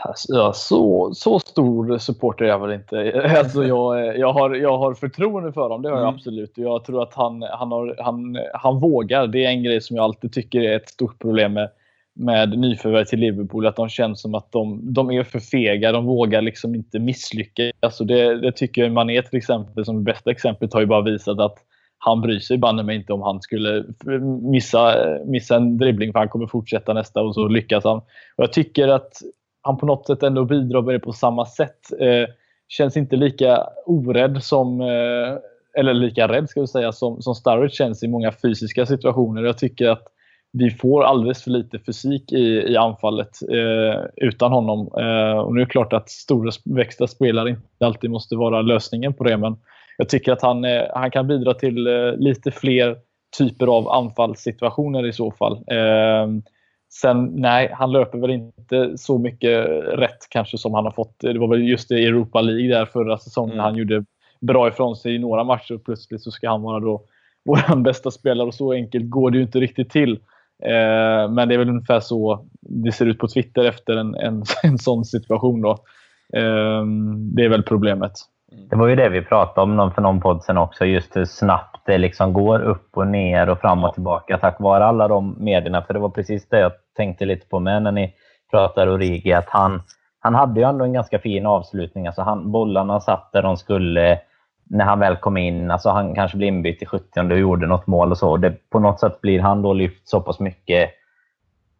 [0.03, 3.21] Alltså, ja, så, så stor supporter är jag väl inte.
[3.39, 6.15] Alltså, jag, jag, har, jag har förtroende för honom, det har jag mm.
[6.15, 6.51] absolut.
[6.55, 9.27] Jag tror att han, han, har, han, han vågar.
[9.27, 11.69] Det är en grej som jag alltid tycker är ett stort problem med,
[12.15, 13.67] med nyförvärv till Liverpool.
[13.67, 15.91] Att de känns som att de, de är för fega.
[15.91, 17.71] De vågar liksom inte misslyckas.
[17.79, 21.39] Alltså det, det tycker jag Mané till exempel, som bästa exemplet, har ju bara visat
[21.39, 21.57] att
[21.97, 23.85] han bryr sig banne mig inte om han skulle
[24.41, 27.97] missa, missa en dribbling för han kommer fortsätta nästa och så lyckas han.
[27.97, 29.13] Och jag tycker att
[29.61, 31.79] han på något sätt ändå bidrar med det på samma sätt.
[31.99, 32.29] Eh,
[32.67, 35.37] känns inte lika orädd som, eh,
[35.79, 39.43] eller lika rädd ska vi säga, som, som Starrett känns i många fysiska situationer.
[39.43, 40.07] Jag tycker att
[40.53, 44.79] vi får alldeles för lite fysik i, i anfallet eh, utan honom.
[44.79, 49.13] Eh, och nu är det klart att stora växta spelare inte alltid måste vara lösningen
[49.13, 49.57] på det, men
[49.97, 52.97] jag tycker att han, eh, han kan bidra till eh, lite fler
[53.37, 55.53] typer av anfallssituationer i så fall.
[55.53, 56.27] Eh,
[56.93, 61.15] Sen nej, han löper väl inte så mycket rätt kanske som han har fått.
[61.19, 63.63] Det var väl just i Europa League där förra säsongen mm.
[63.63, 64.05] han gjorde
[64.41, 67.01] bra ifrån sig i några matcher och plötsligt så ska han vara då
[67.45, 70.11] vår bästa spelare och så enkelt går det ju inte riktigt till.
[70.63, 74.43] Eh, men det är väl ungefär så det ser ut på Twitter efter en, en,
[74.63, 75.61] en sån situation.
[75.61, 75.71] Då.
[76.33, 76.85] Eh,
[77.35, 78.11] det är väl problemet.
[78.69, 81.85] Det var ju det vi pratade om för någon podd sen också, just hur snabbt
[81.85, 85.81] det liksom går upp och ner och fram och tillbaka tack vare alla de medierna.
[85.81, 88.13] För det var precis det jag tänkte lite på med när ni
[88.51, 89.81] pratar Origi, att han,
[90.19, 92.07] han hade ju ändå en ganska fin avslutning.
[92.07, 94.19] Alltså han, bollarna satt där de skulle
[94.69, 95.71] när han väl kom in.
[95.71, 98.37] Alltså han kanske blev inbytt i 70 och gjorde något mål och så.
[98.37, 100.89] Det, på något sätt blir han då lyft så pass mycket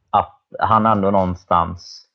[0.10, 2.06] att han ändå någonstans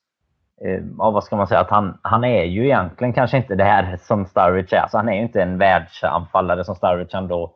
[0.64, 3.64] eh, ja, vad ska man säga, att han, han är ju egentligen kanske inte det
[3.64, 4.80] här som Sturridge är.
[4.80, 7.55] Alltså han är ju inte en världsanfallare som Sturridge ändå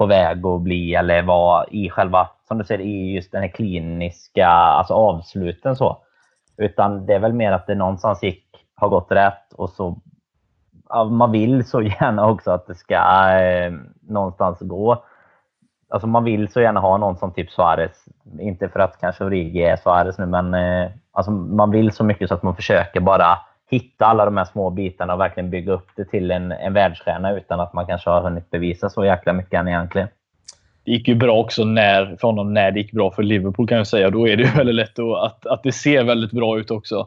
[0.00, 3.48] på väg att bli eller vara i själva, som du säger, i just den här
[3.48, 6.02] kliniska alltså avsluten så.
[6.56, 9.96] Utan det är väl mer att det någonstans gick, har gått rätt och så
[11.10, 12.94] man vill så gärna också att det ska
[13.40, 15.04] eh, någonstans gå.
[15.88, 18.04] Alltså man vill så gärna ha någon som typ Suarez.
[18.38, 22.28] Inte för att kanske Origi är Suarez nu, men eh, alltså man vill så mycket
[22.28, 23.38] så att man försöker bara
[23.70, 27.36] hitta alla de här små bitarna och verkligen bygga upp det till en, en världsstjärna
[27.36, 30.08] utan att man kanske har hunnit bevisa så jäkla mycket än egentligen.
[30.84, 33.78] det gick ju bra också när, för honom när det gick bra för Liverpool kan
[33.78, 34.10] jag säga.
[34.10, 37.06] Då är det väldigt lätt att, att det ser väldigt bra ut också.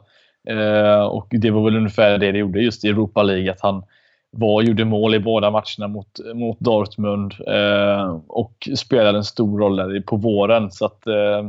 [0.49, 3.51] Eh, och Det var väl ungefär det det gjorde just i Europa League.
[3.51, 3.83] Att han
[4.31, 9.75] var, gjorde mål i båda matcherna mot, mot Dortmund eh, och spelade en stor roll
[9.75, 10.71] där på våren.
[10.71, 11.47] Så att, eh,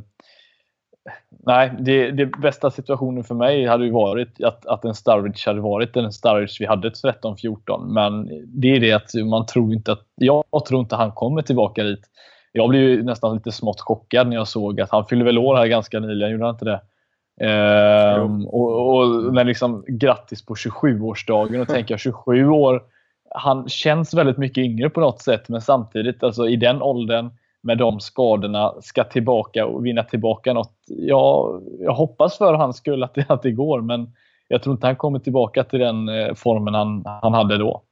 [1.47, 5.61] nej, det, det, bästa situationen för mig hade ju varit att, att en Sturridge hade
[5.61, 7.87] varit den Sturridge vi hade 13-14.
[7.87, 11.83] Men det är det att man tror inte att, jag tror inte han kommer tillbaka
[11.83, 12.11] dit.
[12.53, 15.67] Jag blev nästan lite smått chockad när jag såg att han fyllde väl år här
[15.67, 16.81] ganska nyligen, gjorde han inte det?
[17.41, 22.83] Ehm, och, och när liksom, grattis på 27-årsdagen och tänka 27 år.
[23.31, 27.31] Han känns väldigt mycket yngre på något sätt men samtidigt alltså, i den åldern
[27.65, 30.75] med de skadorna ska tillbaka och vinna tillbaka något.
[30.87, 34.13] Ja, jag hoppas för hans skull att det, att det går men
[34.49, 37.83] jag tror inte han kommer tillbaka till den eh, formen han, han hade då.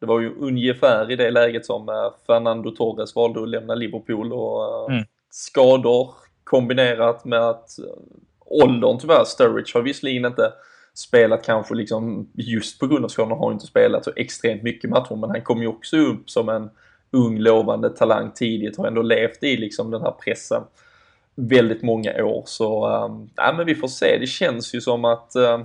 [0.00, 1.94] Det var ju ungefär i det läget som eh,
[2.26, 5.04] Fernando Torres valde att lämna Liverpool och eh, mm.
[5.30, 6.10] skador
[6.44, 7.68] kombinerat med att
[8.46, 10.52] åldern tyvärr, Sturridge har visserligen inte
[10.94, 15.16] spelat kanske liksom just på grund av skadorna har inte spelat så extremt mycket matcher
[15.16, 16.70] men han kom ju också upp som en
[17.16, 20.62] ung lovande talang tidigt har ändå levt i liksom den här pressen
[21.34, 22.42] väldigt många år.
[22.46, 24.18] Så ehm, ja men vi får se.
[24.20, 25.64] Det känns ju som att ehm,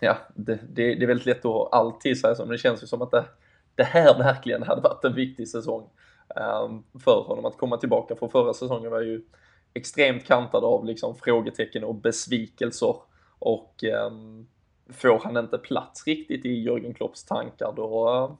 [0.00, 2.86] ja det, det, det, är väldigt lätt att alltid säga så men det känns ju
[2.86, 3.24] som att det,
[3.74, 5.88] det här verkligen hade varit en viktig säsong
[6.36, 7.44] ehm, för honom.
[7.44, 9.22] Att komma tillbaka för förra säsongen var ju
[9.74, 12.96] extremt kantad av liksom frågetecken och besvikelser.
[13.38, 14.46] Och um,
[14.92, 18.36] får han inte plats riktigt i Jörgen Klopps tankar då,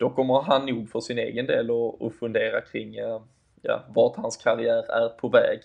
[0.00, 3.20] då kommer han nog för sin egen del att fundera kring eh,
[3.62, 5.60] ja, vart hans karriär är på väg.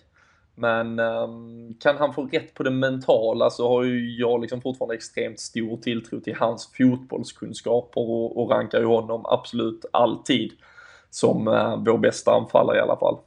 [0.54, 4.94] Men um, kan han få rätt på det mentala så har ju jag liksom fortfarande
[4.94, 10.52] extremt stor tilltro till hans fotbollskunskaper och, och rankar ju honom absolut alltid
[11.10, 13.18] som uh, vår bästa anfallare i alla fall.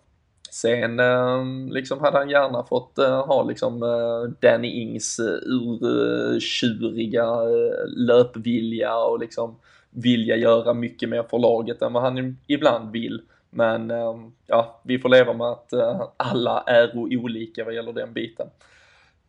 [0.52, 7.24] Sen ehm, liksom hade han gärna fått eh, ha liksom eh, Danny Ings eh, urtjuriga
[7.24, 9.56] eh, löpvilja och liksom
[9.90, 13.22] vilja göra mycket mer för laget än vad han ibland vill.
[13.50, 18.14] Men ehm, ja, vi får leva med att eh, alla är olika vad gäller den
[18.14, 18.48] biten.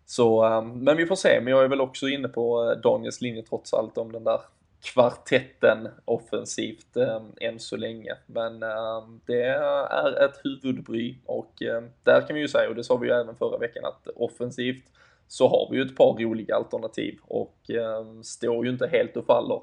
[0.07, 3.21] Så, ehm, men vi får se, men jag är väl också inne på eh, Daniels
[3.21, 4.41] linje trots allt om den där
[4.83, 8.15] kvartetten offensivt eh, än så länge.
[8.27, 12.85] Men eh, det är ett huvudbry och eh, där kan vi ju säga, och det
[12.85, 14.85] sa vi ju även förra veckan, att offensivt
[15.29, 19.27] så har vi ju ett par roliga alternativ och eh, står ju inte helt och
[19.27, 19.63] faller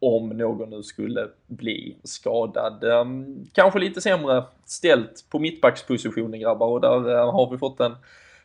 [0.00, 2.84] om någon nu skulle bli skadad.
[2.84, 7.96] Ehm, kanske lite sämre ställt på mittbackspositionen grabbar och där eh, har vi fått en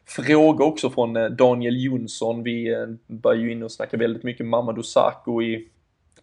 [0.05, 2.43] fråga också från eh, Daniel Jonsson.
[2.43, 5.69] Vi eh, var ju inne och snackade väldigt mycket Mamadou Sakho i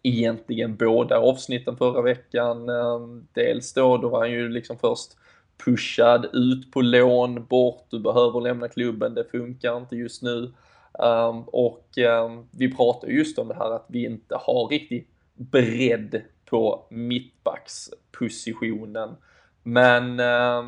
[0.02, 2.68] egentligen båda avsnitten förra veckan.
[2.68, 5.16] Ehm, dels då, då var han ju liksom först
[5.64, 10.52] pushad ut på lån, bort, du behöver lämna klubben, det funkar inte just nu.
[10.98, 11.88] Um, och
[12.24, 15.11] um, vi pratar just om det här att vi inte har riktigt
[15.50, 19.16] bredd på mittbackspositionen.
[19.62, 20.62] Men eh,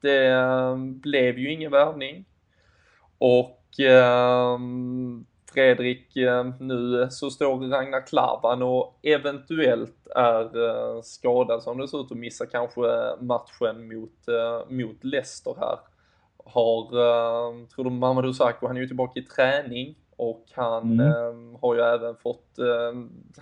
[0.00, 0.36] det
[0.76, 2.24] blev ju ingen värvning.
[3.18, 11.78] Och ehm, Fredrik, ehm, nu så står Ragnar Klavan och eventuellt är eh, skadad som
[11.78, 12.80] det ser ut och missar kanske
[13.20, 15.78] matchen mot, eh, mot Leicester här.
[16.44, 21.56] Har, ehm, tror du Mamadou Sakho, han är ju tillbaka i träning och han mm.
[21.60, 22.58] har ju även fått,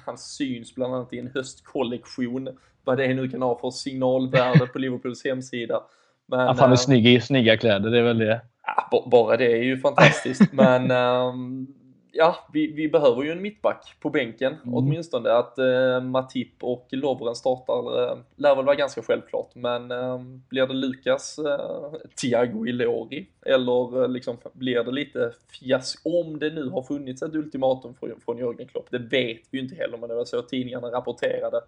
[0.06, 2.48] han syns bland annat i en höstkollektion,
[2.84, 5.82] vad det nu kan ha för signalvärde på Liverpools hemsida.
[6.26, 8.40] Men, att han är snygg i snygga kläder, det är väl det.
[8.66, 11.74] Ja, bara det är ju fantastiskt, men um,
[12.12, 14.74] ja, vi, vi behöver ju en mittback på bänken mm.
[14.74, 15.32] åtminstone.
[15.32, 19.54] Att eh, Matip och Lovren startar eh, lär väl vara ganska självklart.
[19.54, 20.18] Men eh,
[20.48, 26.50] blir det Lukas eh, Thiago Ilori eller eh, liksom blir det lite fiask om det
[26.50, 28.86] nu har funnits ett ultimatum från, från Jörgen Klopp.
[28.90, 31.60] Det vet vi ju inte heller, men det var så tidningarna rapporterade.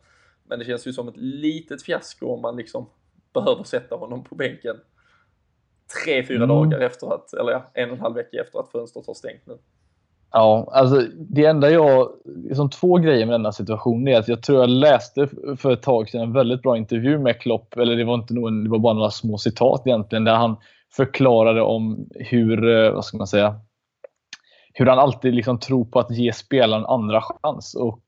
[0.44, 2.86] Men det känns ju som ett litet fiasko om man liksom
[3.32, 4.76] behöver sätta honom på bänken
[6.04, 6.48] tre, fyra mm.
[6.48, 9.46] dagar efter att, eller ja, en och en halv vecka efter att fönstret har stängt
[9.46, 9.58] nu.
[10.32, 12.08] Ja, alltså det enda jag...
[12.48, 16.08] Liksom två grejer med denna situation är att jag tror jag läste för ett tag
[16.08, 18.94] sedan en väldigt bra intervju med Klopp, eller det var inte någon, det var bara
[18.94, 20.56] några små citat egentligen, där han
[20.96, 23.54] förklarade om hur, eh, vad ska man säga,
[24.74, 27.74] hur han alltid liksom tror på att ge spelaren en andra chans.
[27.74, 28.02] Och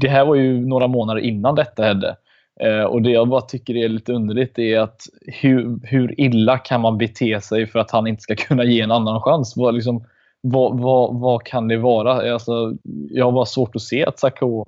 [0.00, 2.16] det här var ju några månader innan detta hände.
[2.60, 6.80] Eh, och det jag bara tycker är lite underligt är att hur, hur illa kan
[6.80, 9.56] man bete sig för att han inte ska kunna ge en annan chans?
[9.56, 10.04] Var liksom,
[10.40, 12.32] vad, vad, vad kan det vara?
[12.32, 12.74] Alltså,
[13.10, 14.64] jag har bara svårt att se att Sakho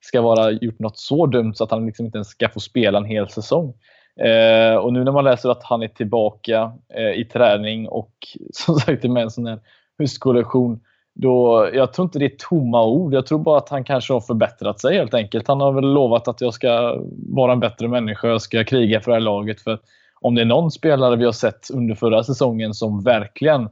[0.00, 2.98] ska vara gjort något så dumt så att han liksom inte ens ska få spela
[2.98, 3.74] en hel säsong.
[4.20, 8.12] Eh, och nu när man läser att han är tillbaka eh, i träning och
[8.52, 9.58] som sagt är med en sån här
[9.98, 10.80] höstkollektion.
[11.14, 13.14] Då, jag tror inte det är tomma ord.
[13.14, 15.48] Jag tror bara att han kanske har förbättrat sig helt enkelt.
[15.48, 18.28] Han har väl lovat att jag ska vara en bättre människa.
[18.28, 19.60] Jag ska kriga för det här laget.
[19.60, 19.78] För
[20.20, 23.68] om det är någon spelare vi har sett under förra säsongen som verkligen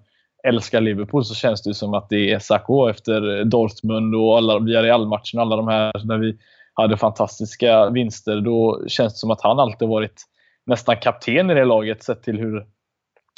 [0.48, 5.42] älskar Liverpool så känns det som att det är Sacco efter Dortmund och alla Villarreal-matcherna.
[5.42, 6.38] Alla de här när vi
[6.74, 8.40] hade fantastiska vinster.
[8.40, 10.22] Då känns det som att han alltid varit
[10.66, 12.66] nästan kapten i det laget sett till hur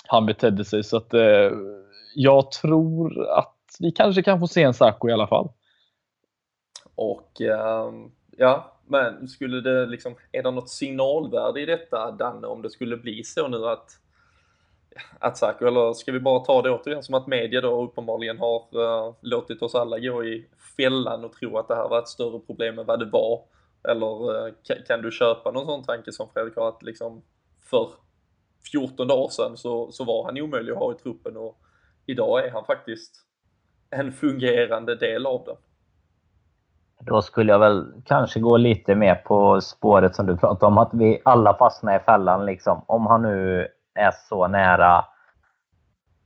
[0.06, 0.84] han betedde sig.
[0.84, 1.50] Så att, eh,
[2.14, 5.48] jag tror att vi kanske kan få se en Sacco i alla fall.
[6.94, 7.92] Och eh,
[8.36, 12.96] ja, men skulle det liksom, är det något signalvärde i detta Danne om det skulle
[12.96, 13.90] bli så nu att
[15.20, 19.14] att eller ska vi bara ta det återigen som att media då uppenbarligen har uh,
[19.20, 22.78] låtit oss alla gå i fällan och tro att det här var ett större problem
[22.78, 23.40] än vad det var?
[23.88, 24.52] Eller uh,
[24.86, 27.22] kan, du köpa någon sån tanke som Fredrik har att liksom
[27.70, 27.88] för
[28.72, 31.58] 14 dagar sedan så, så var han omöjlig att ha i truppen och
[32.06, 33.14] idag är han faktiskt
[33.90, 35.56] en fungerande del av den.
[37.00, 40.90] Då skulle jag väl kanske gå lite mer på spåret som du pratade om, att
[40.92, 42.46] vi alla fastnar i fällan.
[42.46, 42.82] Liksom.
[42.86, 45.04] Om han nu är så nära...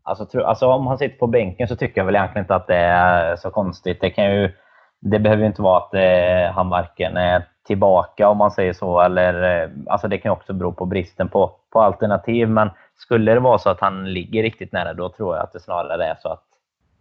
[0.03, 2.67] Alltså, tro, alltså om han sitter på bänken så tycker jag väl egentligen inte att
[2.67, 4.01] det är så konstigt.
[4.01, 4.53] Det, kan ju,
[5.01, 9.01] det behöver ju inte vara att eh, han varken är tillbaka om man säger så,
[9.01, 12.49] eller eh, alltså det kan också bero på bristen på, på alternativ.
[12.49, 15.61] Men skulle det vara så att han ligger riktigt nära, då tror jag att det
[15.61, 16.45] snarare är så att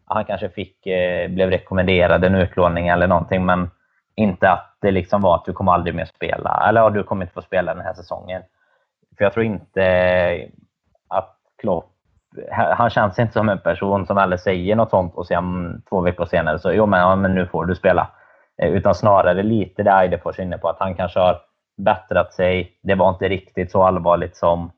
[0.05, 3.69] han kanske fick, eh, blev rekommenderad en utlåning eller någonting, men
[4.15, 7.25] inte att det liksom var att du kommer aldrig mer spela, eller ja, du kommer
[7.25, 8.41] inte få spela den här säsongen.
[9.19, 10.49] För jag tror inte eh,
[11.07, 11.91] att Klopp,
[12.51, 16.25] han känns inte som en person som heller säger något sånt och sen två veckor
[16.25, 18.11] senare så jo men, ja, men nu får du spela.
[18.61, 21.41] Eh, utan snarare lite det Eidefors är inne på, att han kanske har
[21.77, 22.79] bättrat sig.
[22.83, 24.71] Det var inte riktigt så allvarligt som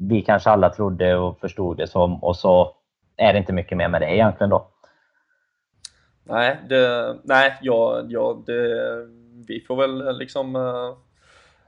[0.00, 2.76] vi kanske alla trodde och förstod det som och så
[3.16, 4.68] är det inte mycket mer med det egentligen då.
[6.24, 8.62] Nej, det, nej ja, ja, det,
[9.48, 10.56] vi får väl eh, liksom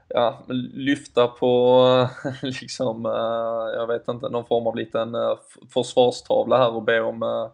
[0.07, 2.09] ja, lyfta på
[2.41, 5.37] liksom, eh, jag vet inte, någon form av liten eh,
[5.73, 7.47] försvarstavla här och be om eh,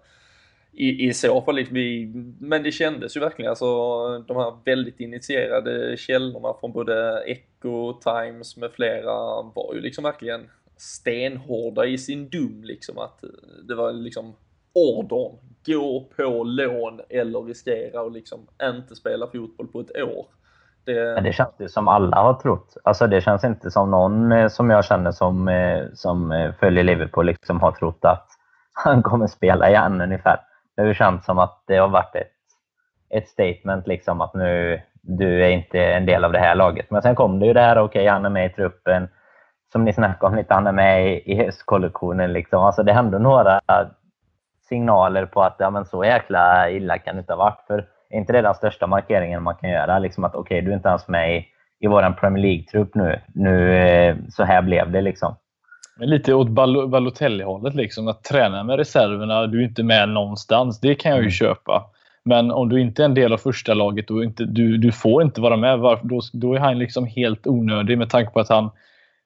[0.73, 3.65] i, i så fall, liksom, vi, men det kändes ju verkligen, alltså
[4.19, 10.49] de här väldigt initierade källorna från både Echo, Times med flera var ju liksom verkligen
[10.77, 13.23] stenhårda i sin dum liksom att
[13.63, 14.35] det var liksom
[14.73, 20.25] ordern, gå på lån eller riskera och liksom inte spela fotboll på ett år.
[20.85, 22.77] Det, det känns ju som alla har trott.
[22.83, 26.83] Alltså det känns inte som någon eh, som jag känner som, eh, som eh, följer
[26.83, 28.27] Liverpool liksom har trott att
[28.73, 30.39] han kommer spela igen ungefär.
[30.75, 32.31] Det har känts som att det har varit ett,
[33.09, 36.91] ett statement liksom att nu, du är inte en del av det här laget.
[36.91, 39.07] Men sen kom det ju det här, okej okay, han är med i truppen,
[39.71, 42.33] som ni snackade om lite, han är med i, höstkollektionen.
[42.33, 42.63] Liksom.
[42.63, 43.61] Alltså det hände några
[44.69, 47.63] signaler på att ja, men så jäkla illa kan det inte ha varit.
[47.67, 49.99] För är inte det den största markeringen man kan göra?
[49.99, 51.45] Liksom att okej, okay, du är inte ens med i,
[51.79, 53.19] i vår Premier League-trupp nu.
[53.33, 53.75] nu.
[53.75, 55.35] Eh, så här blev det liksom.
[55.97, 56.49] Men lite åt
[56.89, 60.79] Balotelli-hållet, liksom, att träna med reserverna, du är inte med någonstans.
[60.79, 61.31] Det kan jag ju mm.
[61.31, 61.85] köpa.
[62.25, 65.23] Men om du inte är en del av första laget och inte, du, du får
[65.23, 68.49] inte vara med, varför, då, då är han liksom helt onödig med tanke på att
[68.49, 68.69] han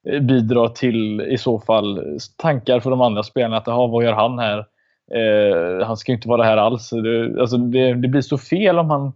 [0.09, 3.57] Eh, bidrar till i så fall tankar för de andra spelarna.
[3.57, 4.65] Att vad gör han här?
[5.11, 6.89] Eh, han ska inte vara här alls.
[6.89, 9.13] Det, alltså det, det, blir så fel om han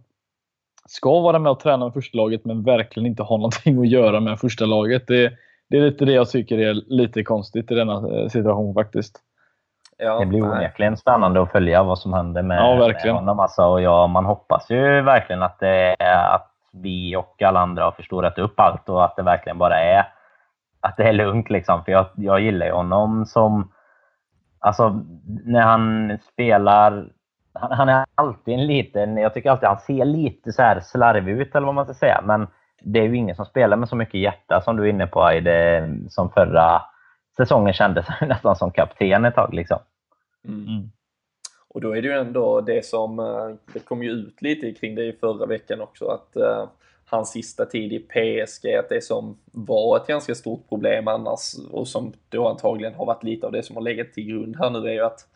[0.86, 4.20] ska vara med och träna med första laget men verkligen inte ha någonting att göra
[4.20, 5.06] med första laget.
[5.06, 5.32] Det,
[5.68, 9.20] det är lite det jag tycker är lite konstigt i denna eh, situation faktiskt.
[9.98, 13.14] Ja, det blir onekligen spännande att följa vad som händer med, ja, verkligen.
[13.14, 13.40] med honom.
[13.40, 15.96] Alltså, och ja, man hoppas ju verkligen att, det,
[16.34, 20.04] att vi och alla andra har förstorat upp allt och att det verkligen bara är
[20.80, 21.84] att det är lugnt liksom.
[21.84, 23.72] För jag, jag gillar ju honom som...
[24.60, 25.04] Alltså,
[25.44, 27.12] när han spelar...
[27.52, 29.16] Han, han, är alltid en liten...
[29.16, 32.22] Jag tycker alltid han ser lite så här slarvig ut, eller vad man ska säga.
[32.24, 32.46] Men
[32.82, 35.22] det är ju ingen som spelar med så mycket hjärta som du är inne på,
[35.22, 36.82] Aide, som förra
[37.36, 39.54] säsongen kändes nästan som kapten ett tag.
[39.54, 39.78] Liksom.
[40.44, 40.66] Mm.
[40.66, 40.90] mm.
[41.68, 44.94] Och då är det ju ändå det som, eh, det kom ju ut lite kring
[44.94, 46.68] det i förra veckan också, att uh,
[47.10, 51.88] hans sista tid i PSG, att det som var ett ganska stort problem annars och
[51.88, 54.78] som då antagligen har varit lite av det som har legat till grund här nu
[54.78, 55.26] är ju att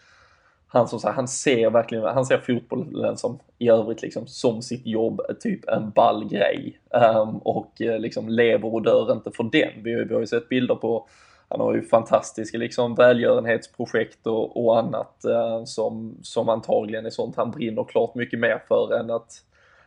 [0.75, 4.87] han som sagt, han ser verkligen, han ser fotbollen som i övrigt liksom som sitt
[4.87, 6.79] jobb, typ en ball grej.
[6.91, 9.83] Um, och eh, liksom lever och dör inte för den.
[9.85, 11.09] Vi har, vi har ju sett bilder på,
[11.49, 17.37] han har ju fantastiska liksom välgörenhetsprojekt och, och annat uh, som, som antagligen är sånt
[17.37, 19.33] han brinner klart mycket mer för än att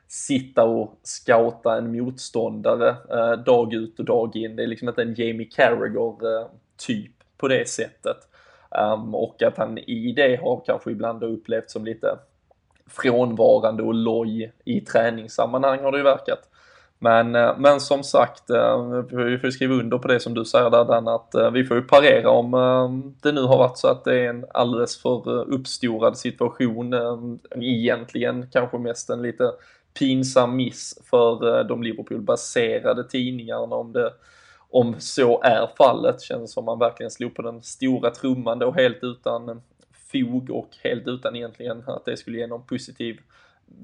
[0.07, 4.55] sitta och scouta en motståndare eh, dag ut och dag in.
[4.55, 6.47] Det är liksom inte en Jamie Carragher eh,
[6.77, 8.17] typ på det sättet.
[8.69, 12.17] Um, och att han i det har kanske ibland upplevt som lite
[12.87, 16.49] frånvarande och loj i träningssammanhang har det ju verkat.
[16.99, 20.69] Men, eh, men som sagt, eh, vi får skriva under på det som du säger
[20.69, 23.87] där Dan, att eh, vi får ju parera om ehm, det nu har varit så
[23.87, 26.93] att det är en alldeles för eh, uppstorad situation.
[26.93, 29.51] Ehm, egentligen kanske mest en lite
[29.99, 34.13] pinsam miss för eh, de Liverpool-baserade tidningarna om det
[34.69, 36.21] om så är fallet.
[36.21, 39.61] Känns som man verkligen slog på den stora trumman då helt utan
[40.11, 43.19] fog och helt utan egentligen att det skulle ge någon positiv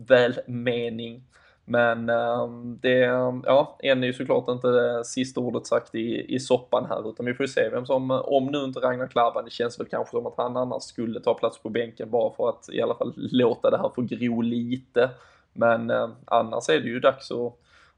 [0.08, 1.24] välmening.
[1.66, 2.98] Men ehm, det,
[3.46, 7.26] ja, än är ju såklart inte det sista ordet sagt i, i soppan här utan
[7.26, 10.12] vi får ju se vem som, om nu inte Ragnar Klavan, det känns väl kanske
[10.12, 13.14] som att han annars skulle ta plats på bänken bara för att i alla fall
[13.16, 15.10] låta det här få gro lite.
[15.54, 17.54] Men eh, annars är det ju dags att,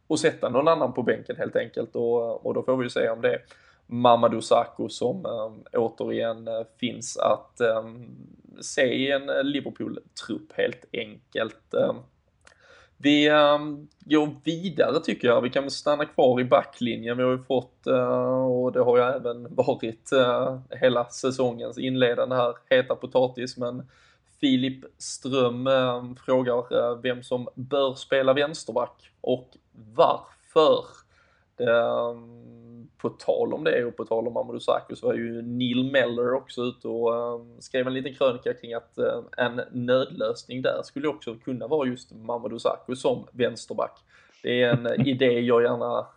[0.10, 3.10] att sätta någon annan på bänken helt enkelt och, och då får vi ju se
[3.10, 3.42] om det är
[3.88, 7.84] Mamadou Sakho som eh, återigen eh, finns att eh,
[8.62, 11.74] se i en Liverpool-trupp helt enkelt.
[11.74, 11.96] Eh,
[12.98, 13.60] vi eh,
[14.00, 15.42] går vidare tycker jag.
[15.42, 17.18] Vi kan stanna kvar i backlinjen.
[17.18, 17.88] Vi har ju fått,
[18.50, 20.10] och det har ju även varit
[20.70, 23.84] hela säsongens inledande här, heta potatis, men
[24.40, 30.86] Filip Ström uh, frågar uh, vem som bör spela vänsterback och varför.
[31.58, 32.56] Um,
[32.98, 36.34] på tal om det och på tal om Amadou Sakho så var ju Neil Meller
[36.34, 38.98] också ute och skrev en liten krönika kring att
[39.38, 44.00] en nödlösning där skulle också kunna vara just Mamadou Sakho som vänsterback.
[44.44, 46.08] Det är en idé jag gärna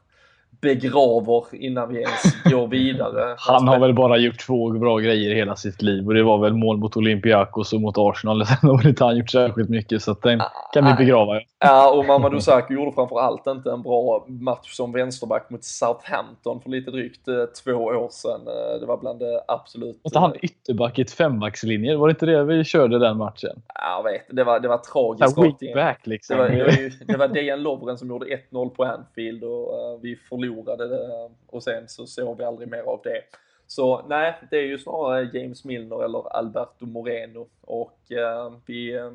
[0.60, 3.34] begraver innan vi ens går vidare.
[3.38, 6.38] Han har väl bara gjort två bra grejer i hela sitt liv och det var
[6.38, 8.46] väl mål mot Olympiakos och mot Arsenal.
[8.60, 10.42] Sen har inte han gjort särskilt mycket så den
[10.72, 11.40] kan vi begrava.
[11.58, 16.70] Ja, och Mamadou Sakho gjorde framförallt inte en bra match som vänsterback mot Southampton för
[16.70, 17.34] lite drygt eh,
[17.64, 18.40] två år sedan.
[18.46, 20.00] Eh, det var bland det absolut...
[20.14, 21.96] Var han ytterback i ett fembackslinje?
[21.96, 23.62] Var det inte det vi körde den matchen?
[23.74, 24.26] Ja, jag vet.
[24.30, 25.38] Det var, det var tragiskt.
[25.38, 26.36] Weekback liksom.
[26.36, 30.00] Det var, det var, det var Dejan Lovren som gjorde 1-0 på Anfield och uh,
[30.02, 33.22] vi förlorade det och sen så såg vi aldrig mer av det.
[33.66, 39.12] Så nej, det är ju snarare James Milner eller Alberto Moreno och eh, vi, eh,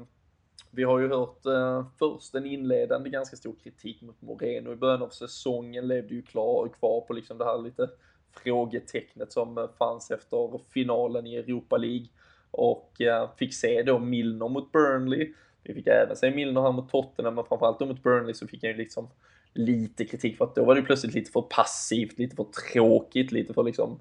[0.72, 5.02] vi har ju hört eh, först en inledande ganska stor kritik mot Moreno i början
[5.02, 7.90] av säsongen, levde ju klar, kvar på liksom det här lite
[8.32, 12.08] frågetecknet som fanns efter finalen i Europa League
[12.52, 15.34] och eh, fick se då Milner mot Burnley.
[15.64, 18.64] Vi fick även se Milner här mot Tottenham, men framförallt då mot Burnley så fick
[18.64, 19.10] han ju liksom
[19.54, 23.54] lite kritik för att då var det plötsligt lite för passivt, lite för tråkigt, lite
[23.54, 24.00] för liksom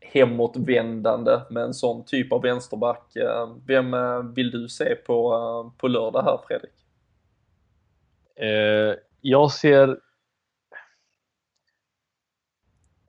[0.00, 3.16] hemåtvändande med en sån typ av vänsterback.
[3.16, 6.74] Eh, vem eh, vill du se på, eh, på lördag här Fredrik?
[8.36, 9.98] Eh, jag ser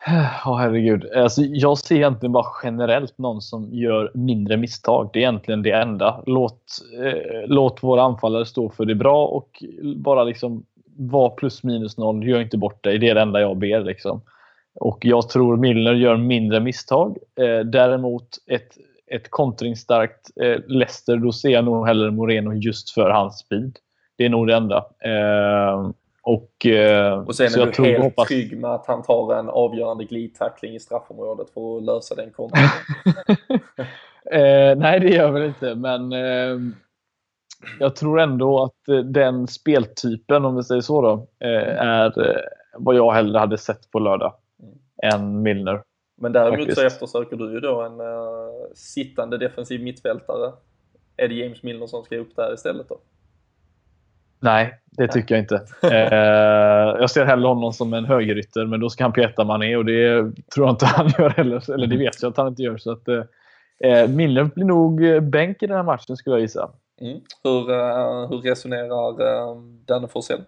[0.08, 1.12] Ja, oh, herregud.
[1.12, 5.10] Alltså, jag ser egentligen bara generellt någon som gör mindre misstag.
[5.14, 6.24] Det är egentligen det enda.
[6.26, 6.62] Låt,
[7.04, 9.64] eh, låt våra anfallare stå för det bra och
[9.96, 10.66] bara liksom
[10.98, 12.28] var plus minus noll.
[12.28, 12.98] Gör inte bort dig.
[12.98, 13.82] Det är det enda jag ber.
[13.82, 14.22] Liksom.
[14.76, 17.18] Och jag tror Milner gör mindre misstag.
[17.40, 18.78] Eh, däremot ett,
[19.08, 23.78] ett kontringsstarkt eh, Leicester, då ser jag nog hellre Moreno just för hans speed.
[24.18, 24.86] Det är nog det enda.
[25.00, 25.90] Eh,
[26.22, 28.28] och, eh, och sen är du helt hoppas...
[28.28, 32.70] trygg med att han tar en avgörande glidtackling i straffområdet för att lösa den kontringen?
[34.32, 36.60] eh, nej, det gör väl inte, men eh,
[37.80, 42.42] jag tror ändå att eh, den speltypen, om vi säger så, då, eh, är eh,
[42.78, 44.34] vad jag hellre hade sett på lördag
[45.04, 45.82] än Milner.
[46.18, 46.80] Men däremot faktiskt.
[46.80, 50.52] så eftersöker du ju då en uh, sittande defensiv mittfältare.
[51.18, 52.98] Är det James Milner som ska upp där istället då?
[54.40, 55.62] Nej, det tycker jag inte.
[55.84, 59.86] Eh, jag ser hellre honom som en högerytter, men då ska han peta Mané och
[59.86, 60.22] det
[60.54, 61.72] tror jag inte han gör heller.
[61.72, 62.78] Eller det vet jag att han inte gör.
[62.78, 66.70] Så att, eh, Milner blir nog bänk i den här matchen skulle jag gissa.
[67.02, 67.22] Mm.
[67.44, 70.44] Hur, uh, hur resonerar uh, Danne Forsell?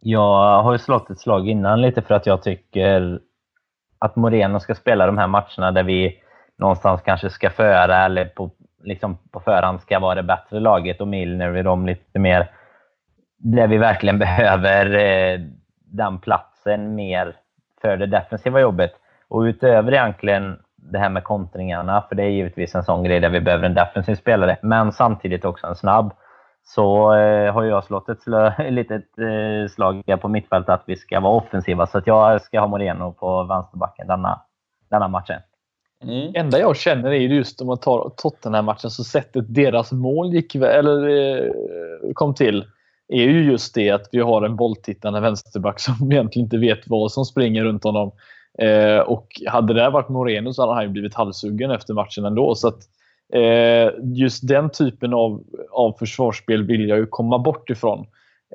[0.00, 3.20] Jag har ju slått ett slag innan lite för att jag tycker
[3.98, 6.18] att Moreno ska spela de här matcherna där vi
[6.56, 8.50] någonstans kanske ska föra eller på,
[8.82, 12.50] liksom på förhand ska vara det bättre laget och Milner vid de lite mer
[13.38, 15.40] där vi verkligen behöver eh,
[15.84, 17.36] den platsen mer
[17.80, 18.92] för det defensiva jobbet.
[19.28, 20.58] Och utöver egentligen
[20.92, 23.74] det här med kontringarna, för det är givetvis en sån grej där vi behöver en
[23.74, 26.12] defensiv spelare, men samtidigt också en snabb.
[26.66, 28.26] Så eh, har jag slått ett
[28.70, 32.66] litet eh, slag på mittfältet att vi ska vara offensiva, så att jag ska ha
[32.66, 34.40] Moreno på vänsterbacken denna,
[34.90, 35.40] denna matchen.
[36.02, 36.32] Mm.
[36.34, 41.08] enda jag känner är just om man tar Tottenham-matchen, så sättet deras mål gick, eller,
[41.08, 41.50] eh,
[42.14, 42.64] kom till.
[43.08, 47.12] är ju just det att vi har en bolltittande vänsterback som egentligen inte vet vad
[47.12, 48.12] som springer runt honom.
[48.58, 52.54] Eh, och hade det varit Moreno så hade han ju blivit halshuggen efter matchen ändå.
[52.54, 52.78] Så att,
[53.34, 58.06] eh, just den typen av, av försvarsspel vill jag ju komma bort ifrån.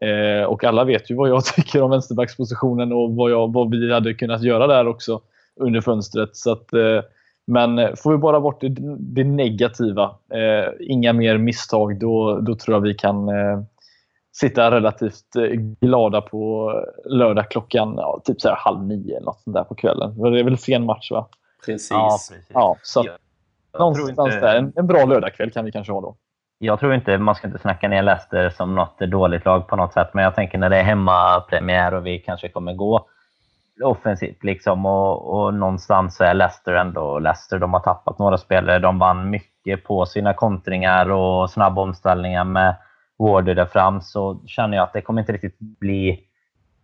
[0.01, 3.93] Eh, och alla vet ju vad jag tycker om vänsterbackspositionen och vad, jag, vad vi
[3.93, 5.21] hade kunnat göra där också
[5.59, 6.35] under fönstret.
[6.35, 7.01] Så att, eh,
[7.47, 12.75] men får vi bara bort det, det negativa, eh, inga mer misstag, då, då tror
[12.75, 13.61] jag vi kan eh,
[14.39, 15.43] sitta relativt eh,
[15.81, 16.71] glada på
[17.05, 20.21] lördag klockan ja, typ så här halv nio eller något sånt där på kvällen.
[20.21, 21.27] Det är väl sen match va?
[21.65, 21.91] Precis.
[21.91, 22.47] Ja, precis.
[22.53, 23.07] Ja, så att,
[23.79, 24.55] någonstans inte- där.
[24.55, 26.15] En, en bra lördagkväll kan vi kanske ha då.
[26.61, 29.93] Jag tror inte, man ska inte snacka ner Leicester som något dåligt lag på något
[29.93, 33.05] sätt, men jag tänker när det är hemmapremiär och vi kanske kommer gå
[33.83, 37.59] offensivt liksom och, och någonstans så är Leicester ändå Leicester.
[37.59, 38.79] De har tappat några spelare.
[38.79, 42.75] De vann mycket på sina kontringar och snabba omställningar med
[43.19, 46.19] Warder där fram så känner jag att det kommer inte riktigt bli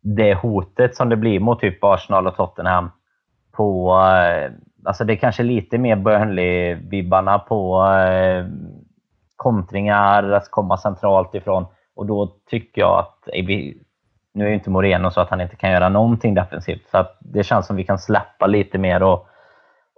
[0.01, 2.91] det hotet som det blir mot typ Arsenal och Tottenham
[3.51, 3.91] på...
[3.91, 4.51] Eh,
[4.85, 8.45] alltså det är kanske lite mer Burnley-vibbarna på eh,
[9.35, 11.65] kontringar, att komma centralt ifrån.
[11.95, 13.29] Och då tycker jag att...
[14.33, 16.89] Nu är ju inte Moreno så att han inte kan göra någonting defensivt.
[16.91, 19.27] Så att det känns som vi kan släppa lite mer och,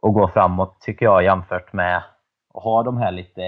[0.02, 2.04] och gå framåt, tycker jag, jämfört med
[2.64, 3.42] ha de här lite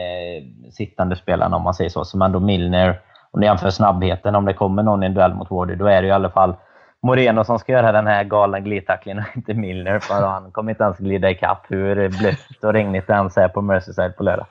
[0.72, 3.00] sittande spelarna, om man säger så, som ändå Milner.
[3.32, 6.02] Om du jämför snabbheten, om det kommer någon i en duell mot Wardy, då är
[6.02, 6.56] det ju i alla fall
[7.02, 10.84] Moreno som ska göra den här galna glidtacklingen och inte Milner, för han kommer inte
[10.84, 14.48] ens glida ikapp hur blött och regnigt det ens är på Merseyside på lördag.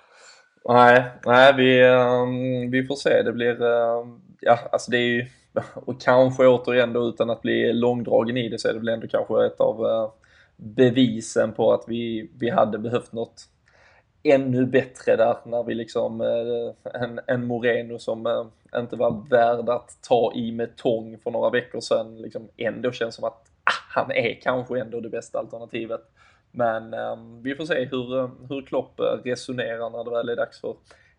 [0.69, 3.23] Nej, nej vi, ehm, vi får se.
[3.23, 5.27] Det blir, ehm, ja alltså det är ju,
[5.75, 9.07] och kanske återigen då utan att bli långdragen i det så är det väl ändå
[9.07, 10.11] kanske ett av eh,
[10.57, 13.45] bevisen på att vi, vi hade behövt något
[14.23, 18.45] ännu bättre där när vi liksom, eh, en, en Moreno som eh,
[18.81, 23.14] inte var värd att ta i med tång för några veckor sedan liksom ändå känns
[23.14, 26.01] som att ah, han är kanske ändå det bästa alternativet.
[26.51, 30.61] Men ehm, vi får se hur, eh, hur Klopp resonerar när det väl är dags
[30.61, 30.77] för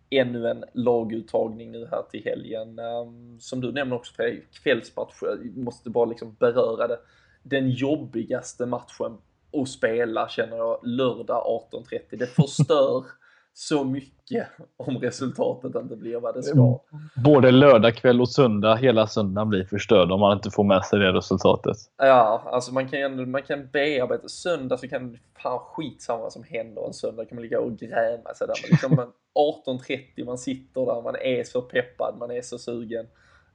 [0.09, 2.79] ännu en laguttagning nu här till helgen.
[2.79, 6.99] Ehm, som du nämner också Fredrik, kvällsmatch, jag måste bara liksom beröra det.
[7.43, 9.17] Den jobbigaste matchen
[9.53, 12.17] att spela känner jag lördag 18.30.
[12.19, 13.03] Det förstör
[13.53, 14.47] så mycket
[14.77, 16.79] om resultatet inte blir vad det ska.
[17.23, 21.11] Både lördagkväll och söndag, hela söndagen blir förstörd om man inte får med sig det
[21.13, 21.77] resultatet.
[21.97, 24.27] Ja, alltså man kan, man kan bearbeta.
[24.27, 27.25] Söndag så kan fan skitsamma vad som händer en söndag.
[27.25, 28.55] kan man ligga och gräma sig där.
[28.63, 29.11] Men liksom man-
[29.65, 33.05] 18.30, man sitter där, man är så peppad, man är så sugen.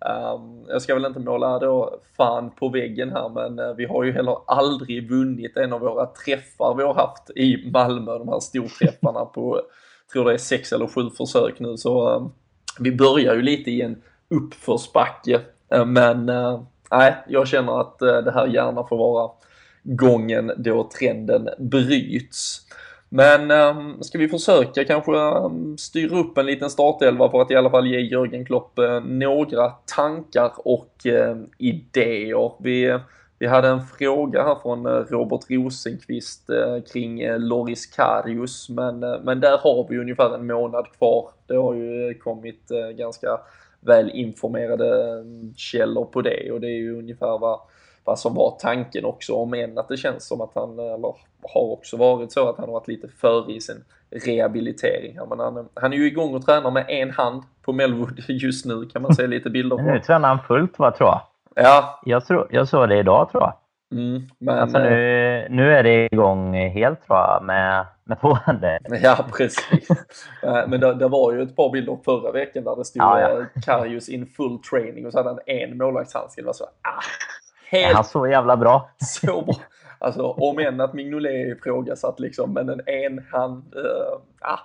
[0.08, 4.04] Um, jag ska väl inte måla då fan på väggen här men eh, vi har
[4.04, 8.40] ju heller aldrig vunnit en av våra träffar vi har haft i Malmö, de här
[8.40, 9.60] storträffarna på,
[10.12, 12.32] tror det är sex eller sju försök nu så um,
[12.80, 15.40] vi börjar ju lite i en uppförsbacke
[15.74, 19.30] uh, men uh, nej, jag känner att uh, det här gärna får vara
[19.82, 22.66] gången då trenden bryts.
[23.16, 27.56] Men um, ska vi försöka kanske um, styra upp en liten startelva för att i
[27.56, 32.52] alla fall ge Jörgen Klopp uh, några tankar och uh, idéer.
[32.58, 32.98] Vi,
[33.38, 39.40] vi hade en fråga här från eh, Robert Rosenqvist eh, kring Loris Karius, men, men
[39.40, 41.30] där har vi ungefär en månad kvar.
[41.46, 43.40] Det har ju kommit ganska
[43.80, 45.24] väl informerade
[45.56, 47.60] källor på det och det är ju ungefär vad,
[48.04, 51.14] vad som var tanken också, om än att det känns som att han, eller
[51.54, 53.84] har också varit så att han har varit lite före i sin
[54.26, 55.18] rehabilitering.
[55.28, 58.86] Men han, han är ju igång och tränar med en hand på Melwood just nu
[58.86, 60.04] kan man se lite bilder Men nu på.
[60.04, 61.20] tränar han fullt, va, tror jag.
[61.54, 63.54] Ja, Jag, tror, jag såg det idag, tror jag.
[64.00, 64.58] mm, men...
[64.58, 68.78] Alltså nu, nu är det igång helt, tror jag, med, med två händer.
[69.02, 69.90] Ja, precis.
[70.42, 73.20] Eh, Men det, det var ju ett par bilder förra veckan där det stod Ja,
[73.20, 73.38] ja.
[73.40, 76.40] eh, Karius in full training och så hade han en målvaktshandske.
[76.42, 77.00] Det var så, ah,
[77.74, 78.90] Är helt han så jävla bra?
[78.98, 79.54] så bra.
[79.98, 84.58] Alltså om än att Mignolet är ifrågasatt liksom, men en enhand, uh, ah.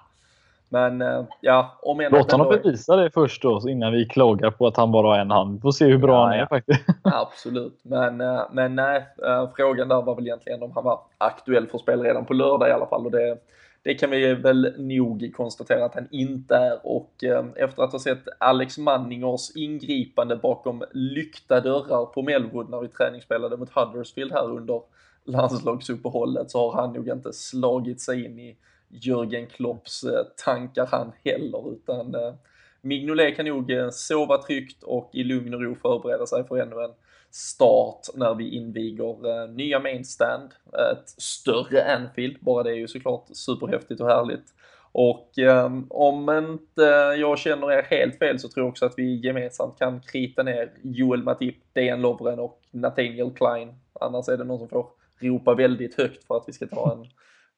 [0.72, 4.68] Men eh, ja, om än Låt honom bevisa det först då, innan vi klagar på
[4.68, 5.55] att han bara har en hand.
[5.55, 6.47] Vi får se hur bra Ja, han är ja.
[6.47, 6.86] faktiskt.
[7.03, 11.68] Absolut, men, eh, men nej, eh, frågan där var väl egentligen om han var aktuell
[11.68, 13.38] för spel redan på lördag i alla fall och det,
[13.84, 16.80] det kan vi väl nog konstatera att han inte är.
[16.84, 22.82] Och eh, efter att ha sett Alex Manningers ingripande bakom lyckta dörrar på Melwood när
[22.82, 24.82] vi träningsspelade mot Huddersfield här under
[25.24, 28.58] landslagsuppehållet så har han nog inte slagit sig in i
[28.88, 31.74] Jörgen Klopps eh, tankar han heller.
[31.74, 32.34] Utan eh,
[32.82, 36.94] Mignolet kan nog sova tryggt och i lugn och ro förbereda sig för ännu en
[37.32, 40.52] start när vi inviger eh, nya mainstand,
[40.92, 44.54] ett större Anfield, bara det är ju såklart superhäftigt och härligt.
[44.92, 46.82] Och eh, om inte
[47.20, 50.72] jag känner er helt fel så tror jag också att vi gemensamt kan krita ner
[50.84, 53.76] Joel Matip, Dejan Lovren och Nathaniel Klein.
[54.00, 54.88] Annars är det någon som får
[55.20, 57.06] ropa väldigt högt för att vi ska ta en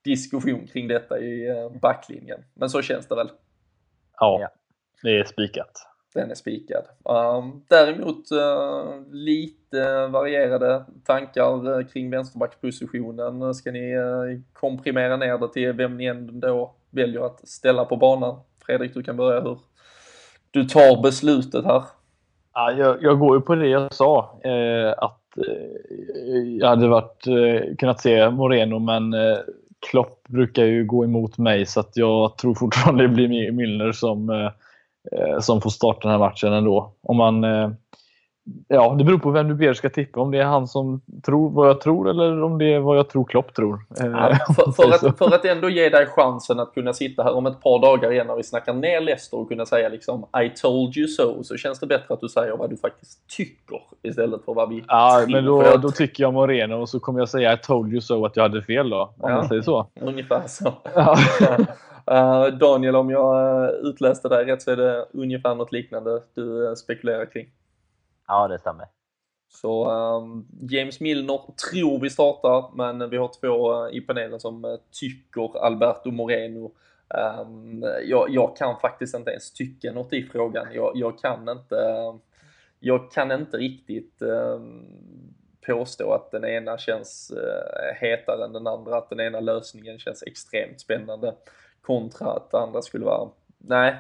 [0.04, 2.44] diskussion kring detta i eh, backlinjen.
[2.54, 3.30] Men så känns det väl?
[4.20, 4.50] Ja, ja.
[5.04, 5.91] det är spikat.
[6.14, 6.84] Den är spikad.
[7.10, 13.42] Ehm, däremot eh, lite varierade tankar eh, kring vänsterbackspositionen.
[13.42, 13.94] Eh, ska ni
[14.54, 18.40] komprimera ner det till vem ni ändå väljer att ställa på banan?
[18.66, 19.58] Fredrik, du kan börja hur
[20.52, 21.84] du tar beslutet här.
[22.54, 24.40] Ja, jag, jag går ju på det jag sa.
[24.44, 29.38] Eh, att eh, jag hade varit, eh, kunnat se Moreno, men eh,
[29.92, 34.30] Klopp brukar ju gå emot mig så att jag tror fortfarande det blir Milner som,
[34.30, 34.52] eh,
[35.12, 36.94] Eh, som får starta den här matchen ändå.
[37.04, 37.70] Om man eh,
[38.68, 40.20] Ja, det beror på vem du ber ska tippa.
[40.20, 43.10] Om det är han som tror vad jag tror eller om det är vad jag
[43.10, 43.86] tror Klopp tror.
[44.00, 47.34] Eh, ja, för, för, att, för att ändå ge dig chansen att kunna sitta här
[47.34, 50.50] om ett par dagar igen när vi snackar ner Leicester och kunna säga liksom I
[50.50, 54.46] told you so, så känns det bättre att du säger vad du faktiskt tycker istället
[54.46, 57.54] för vad vi Ja, men då, då tycker jag Moreno och så kommer jag säga
[57.54, 59.02] I told you so att jag hade fel då.
[59.02, 59.88] Om ja, man säger så.
[60.02, 60.74] Ungefär så.
[60.96, 61.16] Ja.
[62.12, 67.26] uh, Daniel, om jag utläste dig rätt så är det ungefär något liknande du spekulerar
[67.26, 67.48] kring.
[68.32, 68.86] Ja, det stämmer.
[69.50, 71.40] Så um, James Milner
[71.72, 76.72] tror vi startar, men vi har två uh, i panelen som uh, tycker Alberto Moreno.
[77.42, 80.68] Um, jag, jag, kan faktiskt inte ens tycka något i frågan.
[80.74, 82.16] Jag, jag kan inte uh,
[82.80, 84.86] jag kan inte riktigt um,
[85.66, 90.24] påstå att den ena känns uh, hetare än den andra, att den ena lösningen känns
[90.24, 91.36] extremt spännande
[91.82, 93.96] kontra att den andra skulle vara, nej,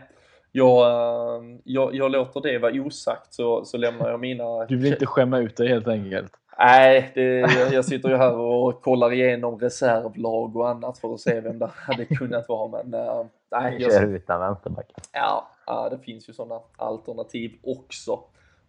[0.52, 4.66] jag, eh, jag, jag låter det vara osagt så, så lämnar jag mina...
[4.66, 6.32] Du vill inte skämma ut dig helt enkelt?
[6.58, 11.20] Nej, det, jag, jag sitter ju här och kollar igenom reservlag och annat för att
[11.20, 12.84] se vem det hade kunnat vara.
[12.84, 14.92] Men uh, nej, jag kör utan vänsterback.
[15.14, 18.20] Ja, ja, det finns ju sådana alternativ också.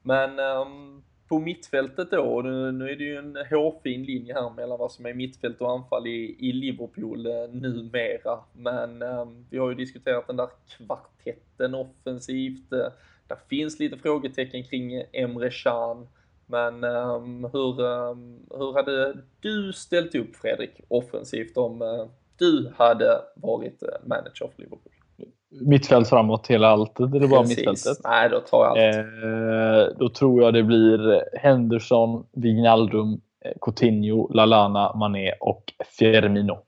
[0.02, 1.02] Men um,
[1.32, 5.06] på mittfältet då, nu, nu är det ju en hårfin linje här mellan vad som
[5.06, 8.38] är mittfält och anfall i, i Liverpool eh, numera.
[8.52, 12.72] Men eh, vi har ju diskuterat den där kvartetten offensivt.
[12.72, 12.86] Eh,
[13.28, 16.08] det finns lite frågetecken kring Emre Can.
[16.46, 22.06] Men um, hur, um, hur hade du ställt upp Fredrik offensivt om uh,
[22.38, 24.92] du hade varit eh, manager för Liverpool?
[25.61, 27.14] Mittfält framåt hela alltet?
[27.14, 27.98] Eller bara mittfältet?
[28.05, 28.96] Nej, då tar jag allt.
[28.96, 35.64] Eh, då tror jag det blir Henderson, Wijnaldum, eh, Coutinho, Lalana, Mané och
[35.98, 36.59] Firmino.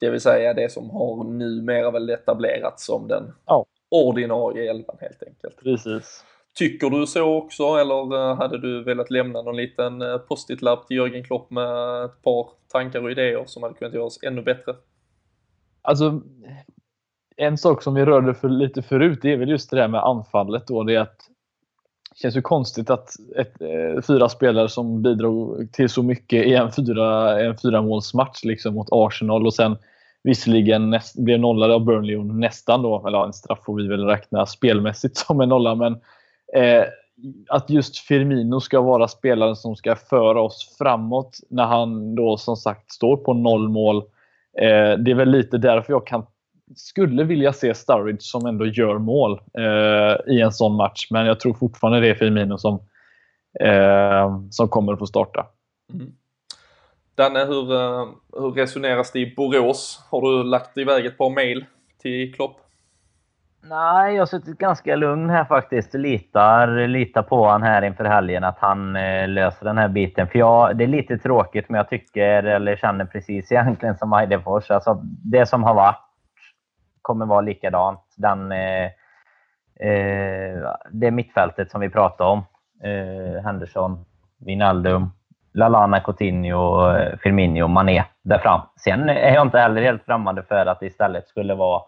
[0.00, 3.66] Det vill säga det som har numera väl etablerats som den ja.
[3.90, 5.56] ordinarie elvan helt enkelt.
[5.62, 6.24] Precis.
[6.54, 10.96] Tycker du så också eller eh, hade du velat lämna någon liten eh, post-it-lapp till
[10.96, 14.74] Jörgen Klopp med ett par tankar och idéer som hade kunnat göras ännu bättre?
[15.82, 16.22] Alltså,
[17.40, 20.00] en sak som vi rörde för lite förut, det är väl just det där med
[20.00, 20.82] anfallet då.
[20.82, 21.16] Det är att
[22.10, 26.54] det känns ju konstigt att ett, eh, fyra spelare som bidrog till så mycket i
[26.54, 29.76] en, fyra, en fyramålsmatch liksom mot Arsenal och sen
[30.22, 34.04] visserligen näst, blev nollade av Burnley och nästan då, eller en straff får vi väl
[34.04, 35.92] räkna spelmässigt som en nolla, men
[36.54, 36.84] eh,
[37.48, 42.56] att just Firmino ska vara spelaren som ska föra oss framåt när han då som
[42.56, 43.96] sagt står på noll mål.
[44.58, 46.26] Eh, det är väl lite därför jag kan
[46.76, 51.06] skulle vilja se Sturridge som ändå gör mål eh, i en sån match.
[51.10, 52.74] Men jag tror fortfarande det är Firmino som,
[53.60, 55.46] eh, som kommer att få starta.
[55.92, 56.12] Mm.
[57.14, 60.06] Danne, hur, eh, hur resoneras det i Borås?
[60.10, 61.64] Har du lagt iväg ett par mail
[62.02, 62.56] till Klopp?
[63.62, 65.94] Nej, jag har suttit ganska lugn här faktiskt.
[65.94, 70.28] Litar, litar på han här inför helgen att han eh, löser den här biten.
[70.28, 74.70] För jag, det är lite tråkigt, men jag tycker, eller känner precis egentligen som Eidefors.
[74.70, 76.09] Alltså, det som har varit
[77.10, 78.00] kommer vara likadant.
[78.16, 78.84] Den, eh,
[79.80, 82.38] eh, det mittfältet som vi pratade om.
[82.84, 84.04] Eh, Henderson,
[84.46, 85.10] Wijnaldum,
[85.54, 88.60] Lalana, Coutinho, eh, Firmino, Mané där fram.
[88.76, 91.82] Sen är jag inte heller helt främmande för att det istället skulle vara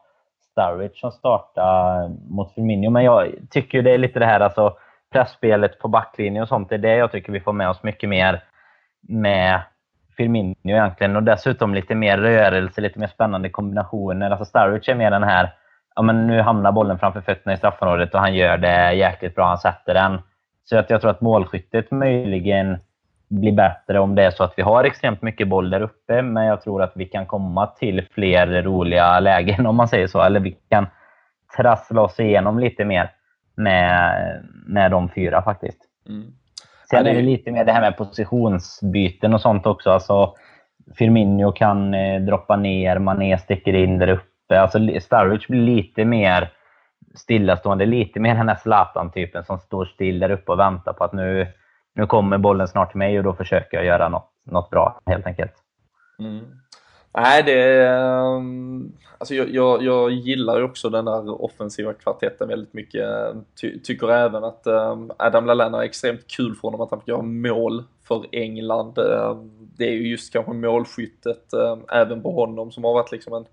[0.51, 2.91] Sturridge som startar mot Firmino.
[2.91, 4.77] Men jag tycker det är lite det här alltså
[5.13, 6.69] pressspelet på backlinjen och sånt.
[6.69, 8.45] Det är det jag tycker vi får med oss mycket mer
[9.09, 9.61] med
[10.17, 11.17] Firmino egentligen.
[11.17, 14.31] Och dessutom lite mer rörelse, lite mer spännande kombinationer.
[14.31, 15.53] Alltså Sturridge är mer den här,
[15.95, 19.47] ja men nu hamnar bollen framför fötterna i straffområdet och han gör det jäkligt bra.
[19.47, 20.21] Han sätter den.
[20.65, 22.79] Så att jag tror att målskyttet möjligen
[23.29, 26.23] blir bättre om det är så att vi har extremt mycket boll där uppe.
[26.23, 30.23] Men jag tror att vi kan komma till fler roliga lägen om man säger så.
[30.23, 30.87] Eller vi kan
[31.57, 33.11] trassla oss igenom lite mer
[33.55, 34.15] med,
[34.67, 35.79] med de fyra faktiskt.
[36.09, 36.33] Mm.
[36.93, 39.91] Sen är det lite mer det här med positionsbyten och sånt också.
[39.91, 40.35] Alltså,
[40.95, 44.61] Firmino kan eh, droppa ner, Mané sticker in där uppe.
[44.61, 46.53] Alltså Starwich blir lite mer
[47.15, 51.13] stillastående, lite mer den här Zlatan-typen som står still där uppe och väntar på att
[51.13, 51.47] nu,
[51.95, 55.27] nu kommer bollen snart till mig och då försöker jag göra något, något bra helt
[55.27, 55.53] enkelt.
[56.19, 56.62] Mm.
[57.15, 62.75] Nej, det ehm, alltså jag, jag, jag gillar ju också den där offensiva kvartetten väldigt
[62.75, 63.07] mycket.
[63.61, 67.09] Ty, tycker även att ehm, Adam Lallana är extremt kul för honom att han fick
[67.09, 68.99] göra mål för England.
[68.99, 71.55] Ehm, det är ju just kanske målskyttet
[71.93, 73.47] även på honom som har varit liksom en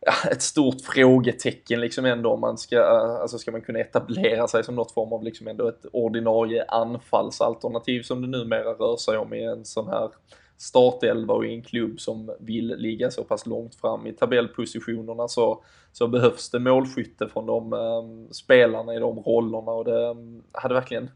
[0.00, 4.48] ja, ett stort frågetecken liksom ändå om man ska, eh, alltså ska man kunna etablera
[4.48, 9.18] sig som något form av liksom ändå ett ordinarie anfallsalternativ som det numera rör sig
[9.18, 10.10] om i en sån här
[10.58, 15.64] startelva och i en klubb som vill ligga så pass långt fram i tabellpositionerna så,
[15.92, 20.74] så behövs det målskytte från de um, spelarna i de rollerna och det um, hade
[20.74, 21.10] verkligen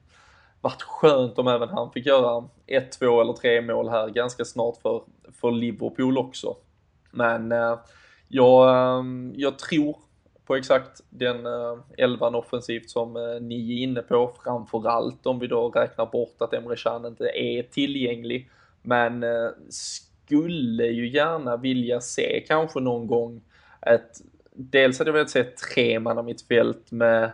[0.61, 4.77] varit skönt om även han fick göra ett, två eller tre mål här ganska snart
[4.77, 5.03] för,
[5.41, 6.57] för Liverpool också.
[7.11, 7.79] Men uh,
[8.29, 9.97] jag, um, jag tror
[10.47, 15.47] på exakt den uh, elvan offensivt som uh, ni är inne på, framförallt om vi
[15.47, 18.51] då räknar bort att Emre Can inte är tillgänglig
[18.83, 23.41] men eh, skulle ju gärna vilja se kanske någon gång
[23.87, 24.11] ett,
[24.55, 27.33] dels hade jag velat se tre man mitt fält med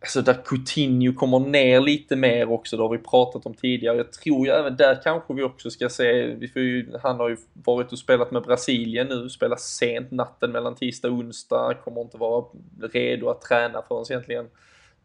[0.00, 3.96] Alltså där Coutinho kommer ner lite mer också, det har vi pratat om tidigare.
[3.96, 7.28] Jag tror ju även där kanske vi också ska se, vi får ju, han har
[7.28, 12.00] ju varit och spelat med Brasilien nu, spelar sent natten mellan tisdag och onsdag, kommer
[12.00, 12.44] inte vara
[12.92, 14.46] redo att träna förrän egentligen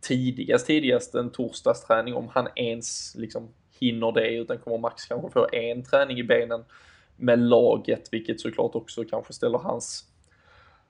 [0.01, 3.49] tidigast, tidigast en torsdagsträning om han ens liksom
[3.81, 6.63] hinner det utan kommer Max kanske få en träning i benen
[7.15, 10.05] med laget, vilket såklart också kanske ställer hans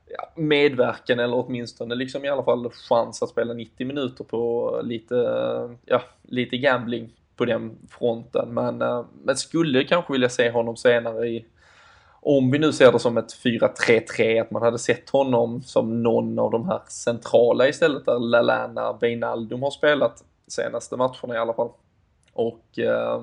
[0.09, 5.15] ja, medverkan eller åtminstone liksom i alla fall chans att spela 90 minuter på lite,
[5.85, 8.53] ja, lite gambling på den fronten.
[8.53, 11.45] Men, eh, men skulle kanske vilja se honom senare i,
[12.21, 16.39] om vi nu ser det som ett 4-3-3, att man hade sett honom som någon
[16.39, 21.69] av de här centrala istället där Lalana, Beinaldum har spelat senaste matcherna i alla fall.
[22.33, 23.21] Och eh,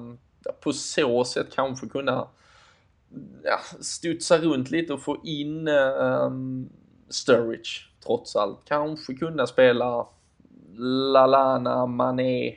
[0.60, 2.28] på så sätt kanske kunna
[3.44, 6.30] ja, studsa runt lite och få in eh,
[7.08, 7.70] Sturridge
[8.06, 8.60] trots allt.
[8.64, 10.06] Kanske kunna spela
[11.12, 12.48] Lalana, Mané,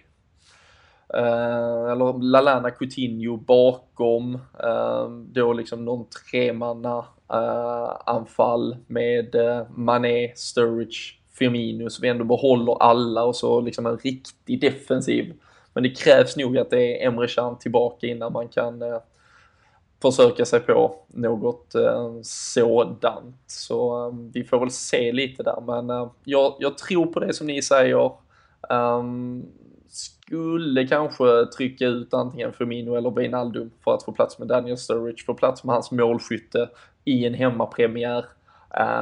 [1.14, 10.32] eh, eller Lalana Coutinho bakom eh, då liksom någon tremanna eh, anfall med eh, Mané,
[10.36, 15.34] Sturridge, Firmino så vi ändå behåller alla och så liksom en riktig defensiv
[15.74, 19.00] men det krävs nog att det är Emre Can tillbaka innan man kan eh,
[20.02, 23.36] försöka sig på något eh, sådant.
[23.48, 25.62] Så eh, vi får väl se lite där.
[25.68, 28.12] Men eh, jag, jag, tror på det som ni säger.
[28.70, 29.46] Um,
[29.88, 35.24] skulle kanske trycka ut antingen Firmino eller Wijnaldum för att få plats med Daniel Sturridge,
[35.26, 36.70] få plats med hans målskytte
[37.06, 38.26] i en hemmapremiär.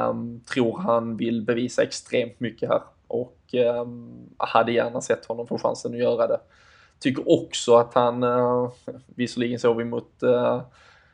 [0.10, 3.86] Um, tror han vill bevisa extremt mycket här och eh,
[4.38, 6.40] hade gärna sett honom få chansen att göra det.
[7.00, 8.70] Tycker också att han, eh,
[9.06, 10.62] visserligen såg vi mot, eh,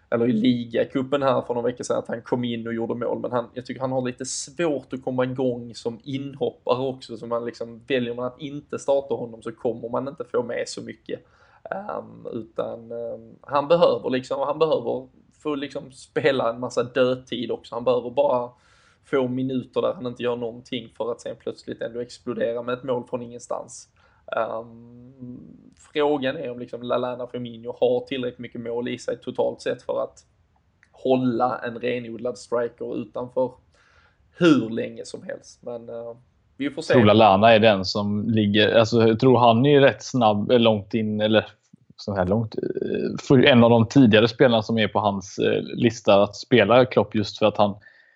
[0.10, 3.20] eller i ligacupen här för några veckor sedan, att han kom in och gjorde mål,
[3.20, 7.28] men han, jag tycker han har lite svårt att komma igång som inhoppare också, så
[7.28, 10.82] man liksom, väljer man att inte starta honom så kommer man inte få med så
[10.82, 11.20] mycket.
[12.00, 15.08] Um, utan um, han behöver liksom, han behöver
[15.40, 18.50] få liksom spela en massa dödtid också, han behöver bara
[19.06, 22.84] få minuter där han inte gör någonting för att sen plötsligt ändå explodera med ett
[22.84, 23.90] mål från ingenstans.
[24.62, 25.40] Um,
[25.94, 30.04] frågan är om liksom Lalana Firmino har tillräckligt mycket mål i sig totalt sett för
[30.04, 30.26] att
[30.92, 33.52] hålla en renodlad striker utanför
[34.38, 35.64] hur länge som helst.
[35.64, 36.16] Men uh,
[36.58, 36.94] vi får se.
[36.94, 40.60] Jag tror Lalana är den som ligger, alltså jag tror han är rätt snabb eh,
[40.60, 41.46] långt in, eller
[41.96, 42.56] så här långt.
[42.56, 47.16] Eh, för en av de tidigare spelarna som är på hans lista att spela Klopp
[47.16, 47.76] just för att han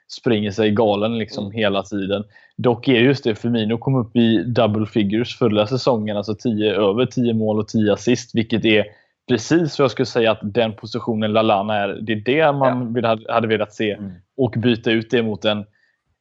[0.10, 1.58] springer sig galen liksom mm.
[1.58, 2.24] hela tiden.
[2.58, 7.06] Dock är just det, Firmino kom upp i double figures förra säsongen, alltså 10, över
[7.06, 8.86] 10 mål och 10 assist, vilket är
[9.30, 11.88] precis vad jag skulle säga att den positionen Lalana är.
[11.88, 12.94] Det är det man ja.
[12.94, 14.12] vill, hade velat se mm.
[14.38, 15.66] och byta ut det mot en,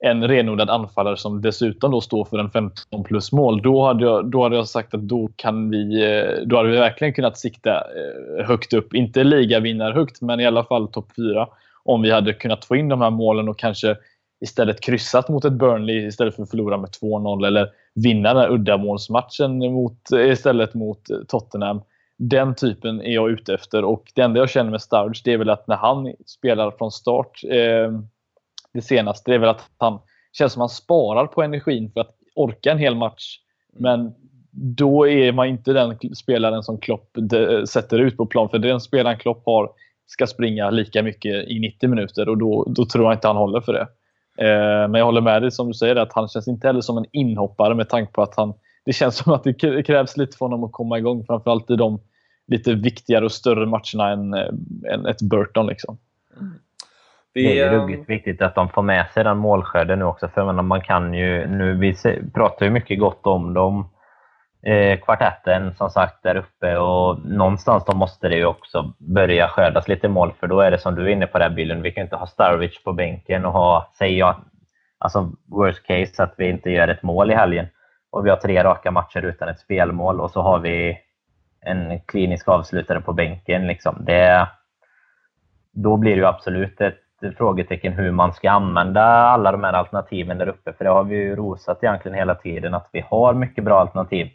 [0.04, 3.62] en renodlad anfallare som dessutom då står för en 15 plus mål.
[3.62, 6.76] Då hade jag, då hade jag sagt att då, kan vi, eh, då hade vi
[6.76, 8.94] verkligen kunnat sikta eh, högt upp.
[8.94, 11.48] Inte ligavinnar högt, men i alla fall topp 4
[11.88, 13.96] om vi hade kunnat få in de här målen och kanske
[14.40, 18.50] istället kryssat mot ett Burnley istället för att förlora med 2-0 eller vinna den här
[18.50, 21.80] uddamålsmatchen mot, istället mot Tottenham.
[22.18, 25.38] Den typen är jag ute efter och det enda jag känner med Sturridge det är
[25.38, 28.00] väl att när han spelar från start eh,
[28.72, 29.98] det senaste, det är väl att han
[30.32, 33.38] känns som att han sparar på energin för att orka en hel match.
[33.78, 34.14] Men
[34.52, 37.16] då är man inte den spelaren som Klopp
[37.68, 38.48] sätter ut på plan.
[38.48, 39.70] För den spelaren Klopp har
[40.08, 43.60] ska springa lika mycket i 90 minuter och då, då tror jag inte han håller
[43.60, 43.88] för det.
[44.88, 47.06] Men jag håller med dig som du säger att han känns inte heller som en
[47.12, 48.54] inhoppare med tanke på att han
[48.88, 51.24] det känns som att det krävs lite för honom att komma igång.
[51.26, 52.00] Framförallt i de
[52.46, 54.34] lite viktigare och större matcherna än,
[54.92, 55.66] än ett Burton.
[55.66, 55.98] Liksom.
[56.40, 56.52] Mm.
[57.34, 60.28] Det är ruggigt viktigt att de får med sig den målskörden nu också.
[60.28, 61.94] För man kan ju, nu, vi
[62.34, 63.88] pratar ju mycket gott om dem,
[64.62, 69.88] eh, kvartetten som sagt där uppe och någonstans då måste det ju också börja skördas
[69.88, 72.02] lite mål för då är det som du är inne på där bilden, vi kan
[72.02, 74.36] inte ha Starwich på bänken och ha, säger jag,
[74.98, 77.66] alltså worst case att vi inte gör ett mål i helgen
[78.10, 80.98] och vi har tre raka matcher utan ett spelmål och så har vi
[81.60, 83.66] en klinisk avslutare på bänken.
[83.66, 83.96] Liksom.
[84.00, 84.48] Det,
[85.72, 86.98] då blir det ju absolut ett
[87.36, 90.72] frågetecken hur man ska använda alla de här alternativen där uppe.
[90.72, 94.28] För det har vi ju rosat egentligen hela tiden, att vi har mycket bra alternativ.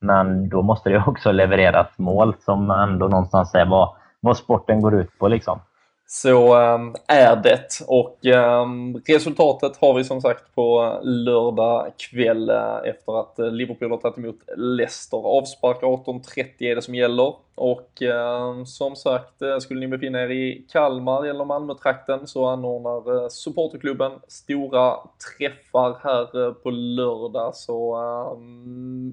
[0.00, 5.00] Men då måste det också levereras mål som ändå någonstans är vad, vad sporten går
[5.00, 5.28] ut på.
[5.28, 5.60] Liksom.
[6.06, 12.76] Så ehm, är det och ehm, resultatet har vi som sagt på lördag kväll eh,
[12.84, 15.18] efter att eh, Liverpool har tagit emot Leicester.
[15.38, 20.30] Avspark 18.30 är det som gäller och eh, som sagt eh, skulle ni befinna er
[20.30, 24.96] i Kalmar eller Malmötrakten så anordnar eh, supporterklubben stora
[25.38, 28.38] träffar här eh, på lördag så eh,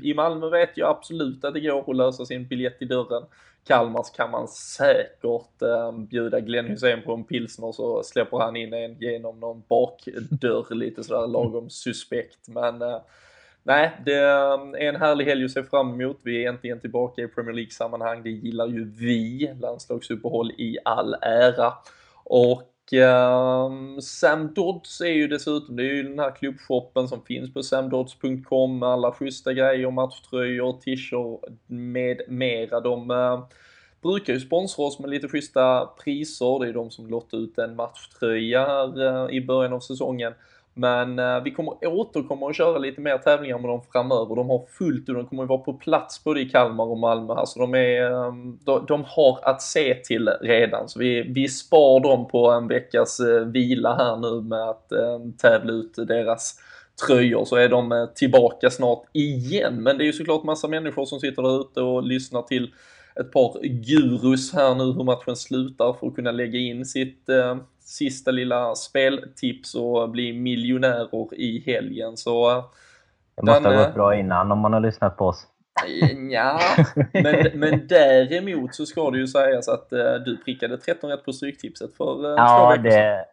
[0.09, 3.23] i Malmö vet jag absolut att det går att lösa sin biljett i dörren.
[3.67, 8.73] Kalmars kan man säkert eh, bjuda Glenn Hussein på en pilsner så släpper han in
[8.73, 12.47] en genom någon bakdörr lite sådär lagom suspekt.
[12.47, 13.01] Men eh,
[13.65, 16.19] nej, det eh, är en härlig helg att se fram emot.
[16.23, 18.23] Vi är äntligen tillbaka i Premier League-sammanhang.
[18.23, 19.53] Det gillar ju vi.
[19.61, 21.73] Landslagsuppehåll i all ära.
[22.23, 27.53] Och Um, Sam Dodds är ju dessutom, det är ju den här klubbshoppen som finns
[27.53, 32.79] på samdodds.com med alla schyssta grejer, matchtröjor, t-shirts med mera.
[32.79, 33.45] De uh,
[34.01, 36.59] brukar ju sponsra oss med lite schyssta priser.
[36.59, 40.33] Det är de som lottar ut en matchtröja här uh, i början av säsongen.
[40.77, 44.35] Men eh, vi kommer återkomma och köra lite mer tävlingar med dem framöver.
[44.35, 47.45] De har fullt och de kommer vara på plats både i Kalmar och Malmö här.
[47.45, 50.89] Så de, är, ehm, de, de har att se till redan.
[50.89, 55.19] Så vi, vi spar dem på en veckas eh, vila här nu med att eh,
[55.37, 56.59] tävla ut deras
[57.07, 59.83] tröjor så är de eh, tillbaka snart igen.
[59.83, 62.73] Men det är ju såklart massa människor som sitter där ute och lyssnar till
[63.19, 67.57] ett par gurus här nu hur matchen slutar för att kunna lägga in sitt eh,
[67.85, 72.17] sista lilla speltips och bli miljonärer i helgen.
[72.17, 72.65] Så, eh,
[73.35, 75.47] det måste den, ha gått eh, bra innan om man har lyssnat på oss.
[76.29, 76.59] Ja,
[77.13, 79.89] men, men däremot så ska det ju sägas att
[80.25, 83.25] du prickade 13 rätt på stryktipset för ja, två veckor det, sedan.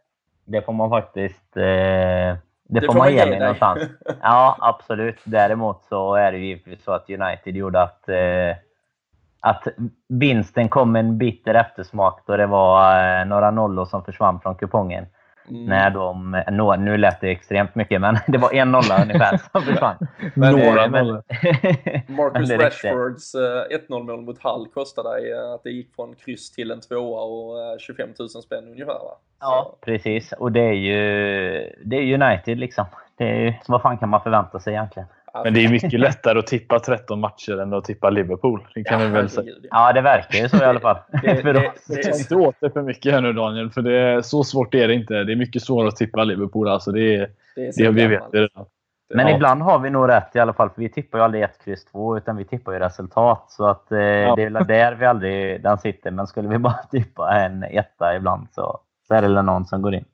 [0.45, 3.83] det får man faktiskt det, det, får man, man ge mig någonstans.
[4.23, 5.17] Ja, absolut.
[5.25, 8.09] Däremot så är det ju så att United gjorde att
[9.43, 9.69] att
[10.09, 15.07] vinsten kom en bitter eftersmak då det var eh, några nollor som försvann från kupongen.
[15.49, 15.65] Mm.
[15.65, 19.63] När de, no, nu lät det extremt mycket, men det var en nolla ungefär som
[19.73, 19.97] försvann.
[20.35, 21.23] men, Några nollor.
[22.13, 26.71] Marcus Rashfords 1-0 eh, mål mot Hull kostade eh, att det gick från kryss till
[26.71, 29.19] en tvåa och 25 000 spänn ungefär va?
[29.41, 30.33] Ja, precis.
[30.33, 31.01] Och det är ju
[31.85, 32.85] det är United liksom.
[33.17, 35.09] Det är, vad fan kan man förvänta sig egentligen?
[35.45, 38.67] Men det är mycket lättare att tippa 13 matcher än att tippa Liverpool.
[38.75, 39.53] Det kan ja, vi väl säga.
[39.71, 40.97] Ja, det verkar ju så i alla fall.
[41.23, 44.23] Det, det, det, Ta inte åt dig för mycket här nu Daniel, för det är,
[44.23, 45.25] så svårt är det inte.
[45.25, 46.69] Det är mycket svårare att tippa Liverpool.
[46.69, 48.67] Alltså det, är, det, det vi vet det redan.
[49.15, 49.35] Men ja.
[49.35, 51.85] ibland har vi nog rätt i alla fall, för vi tippar ju aldrig 1, X,
[51.85, 53.45] 2, utan vi tippar ju resultat.
[53.49, 54.35] Så att, eh, ja.
[54.37, 56.11] det är väl där vi aldrig den sitter.
[56.11, 59.95] Men skulle vi bara tippa en etta ibland så, så är det någon som går
[59.95, 60.05] in.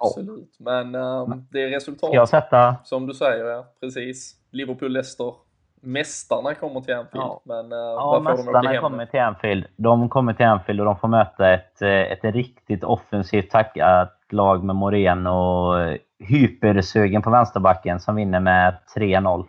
[0.00, 2.10] Absolut, men um, det är resultat.
[2.12, 2.76] jag sätta?
[2.84, 3.66] Som du säger, ja.
[3.80, 4.34] Precis.
[4.50, 5.34] Liverpool-Leicester.
[5.82, 7.40] Mästarna kommer till Anfield, ja.
[7.44, 9.66] men uh, ja, mästarna kommer till Anfield.
[9.76, 14.64] De kommer till Anfield och de får möta ett, eh, ett riktigt offensivt tackat lag
[14.64, 19.46] med Moreno och hypersugen på vänsterbacken som vinner med 3-0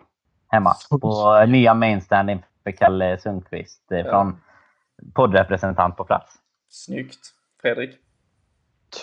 [0.48, 0.74] hemma.
[0.90, 4.04] På nya mainstand inför Kalle Sundqvist ja.
[4.04, 4.40] från
[5.14, 6.34] poddrepresentant på plats.
[6.68, 7.20] Snyggt.
[7.62, 7.90] Fredrik?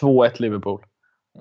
[0.01, 0.81] 2-1 Liverpool.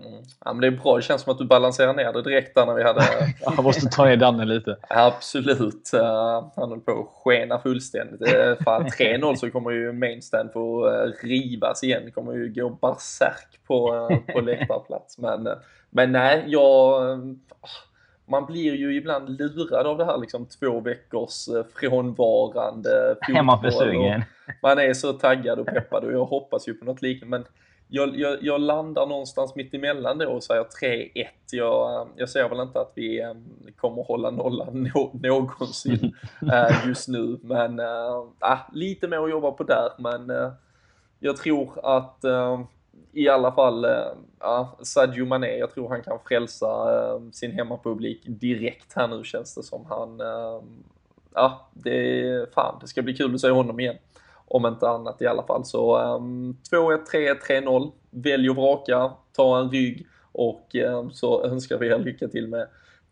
[0.06, 0.22] Mm.
[0.44, 2.66] Ja, men det är bra, det känns som att du balanserar ner det direkt där
[2.66, 3.02] när vi hade...
[3.56, 4.76] Jag måste ta ner Danne lite.
[4.88, 8.28] Absolut, uh, han höll på att skena fullständigt.
[8.64, 13.60] Fan 3-0 så kommer ju mainstand få uh, rivas igen, det kommer ju gå berserk
[13.66, 15.18] på, uh, på läktarplats.
[15.18, 15.54] Men, uh,
[15.90, 17.36] men nej, jag...
[18.26, 24.22] man blir ju ibland lurad av det här liksom två veckors frånvarande fotboll.
[24.62, 27.38] Man är så taggad och peppad och jag hoppas ju på något liknande.
[27.38, 27.46] Men
[27.88, 31.26] jag, jag, jag, landar någonstans mitt emellan då och säger 3-1.
[31.50, 33.44] Jag, jag ser väl inte att vi um,
[33.76, 37.38] kommer hålla nollan no, någonsin uh, just nu.
[37.42, 39.90] Men uh, lite mer att jobba på där.
[39.98, 40.52] Men uh,
[41.18, 42.24] jag tror att
[43.12, 43.86] i alla fall
[44.40, 46.68] ja, Sadio Mané, jag tror han kan frälsa
[47.32, 49.86] sin hemmapublik direkt här nu känns det som.
[49.88, 50.20] Han,
[51.34, 53.96] ja, det, fan, det ska bli kul att se honom igen.
[54.50, 55.64] Om inte annat i alla fall.
[55.64, 57.92] Så um, 2-1, 3-1, 3-0.
[58.10, 62.68] Välj och vraka, ta en rygg och um, så önskar vi er lycka till med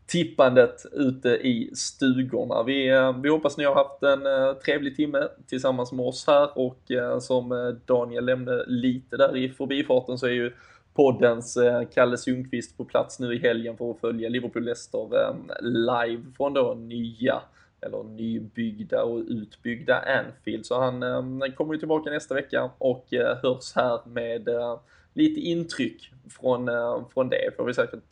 [0.07, 2.63] tippandet ute i stugorna.
[2.63, 6.59] Vi, uh, vi hoppas ni har haft en uh, trevlig timme tillsammans med oss här
[6.59, 10.53] och uh, som eh, Daniel nämnde lite där i förbifarten så är ju
[10.95, 11.59] poddens
[11.95, 16.75] Kalle Sundqvist på plats nu i helgen för att följa Liverpool-Leicester ehm, live från då
[16.75, 17.43] nya
[17.81, 20.67] eller nybyggda och utbyggda Anfield.
[20.67, 24.79] Så han eh, kommer ju tillbaka nästa vecka och eh, hörs här med eh,
[25.13, 26.71] lite intryck från,
[27.15, 27.57] från det.
[27.57, 28.05] Får vi säkert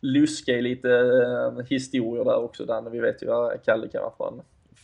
[0.00, 0.88] luska i lite
[1.68, 2.90] historier där också, Danne.
[2.90, 4.42] Vi vet ju vad Kalle kan vara från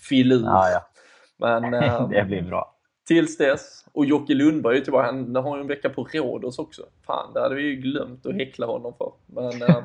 [0.09, 0.43] filur.
[0.45, 0.89] Ja, ja.
[1.37, 1.71] Men,
[2.11, 2.77] det blir bra.
[3.07, 3.85] Tills dess.
[3.93, 5.07] Och Jocke Lundberg är ju tillbaka.
[5.07, 6.83] Han har ju en vecka på Rhodos också.
[7.07, 9.13] Fan, det hade vi ju glömt att häckla honom för.
[9.27, 9.85] Men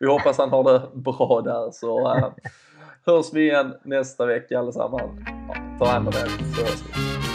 [0.00, 1.70] vi hoppas han har det bra där.
[1.70, 2.08] Så
[3.06, 5.20] hörs vi igen nästa vecka allesammans.
[5.26, 7.29] Ja, ta hand om er så hörs vi.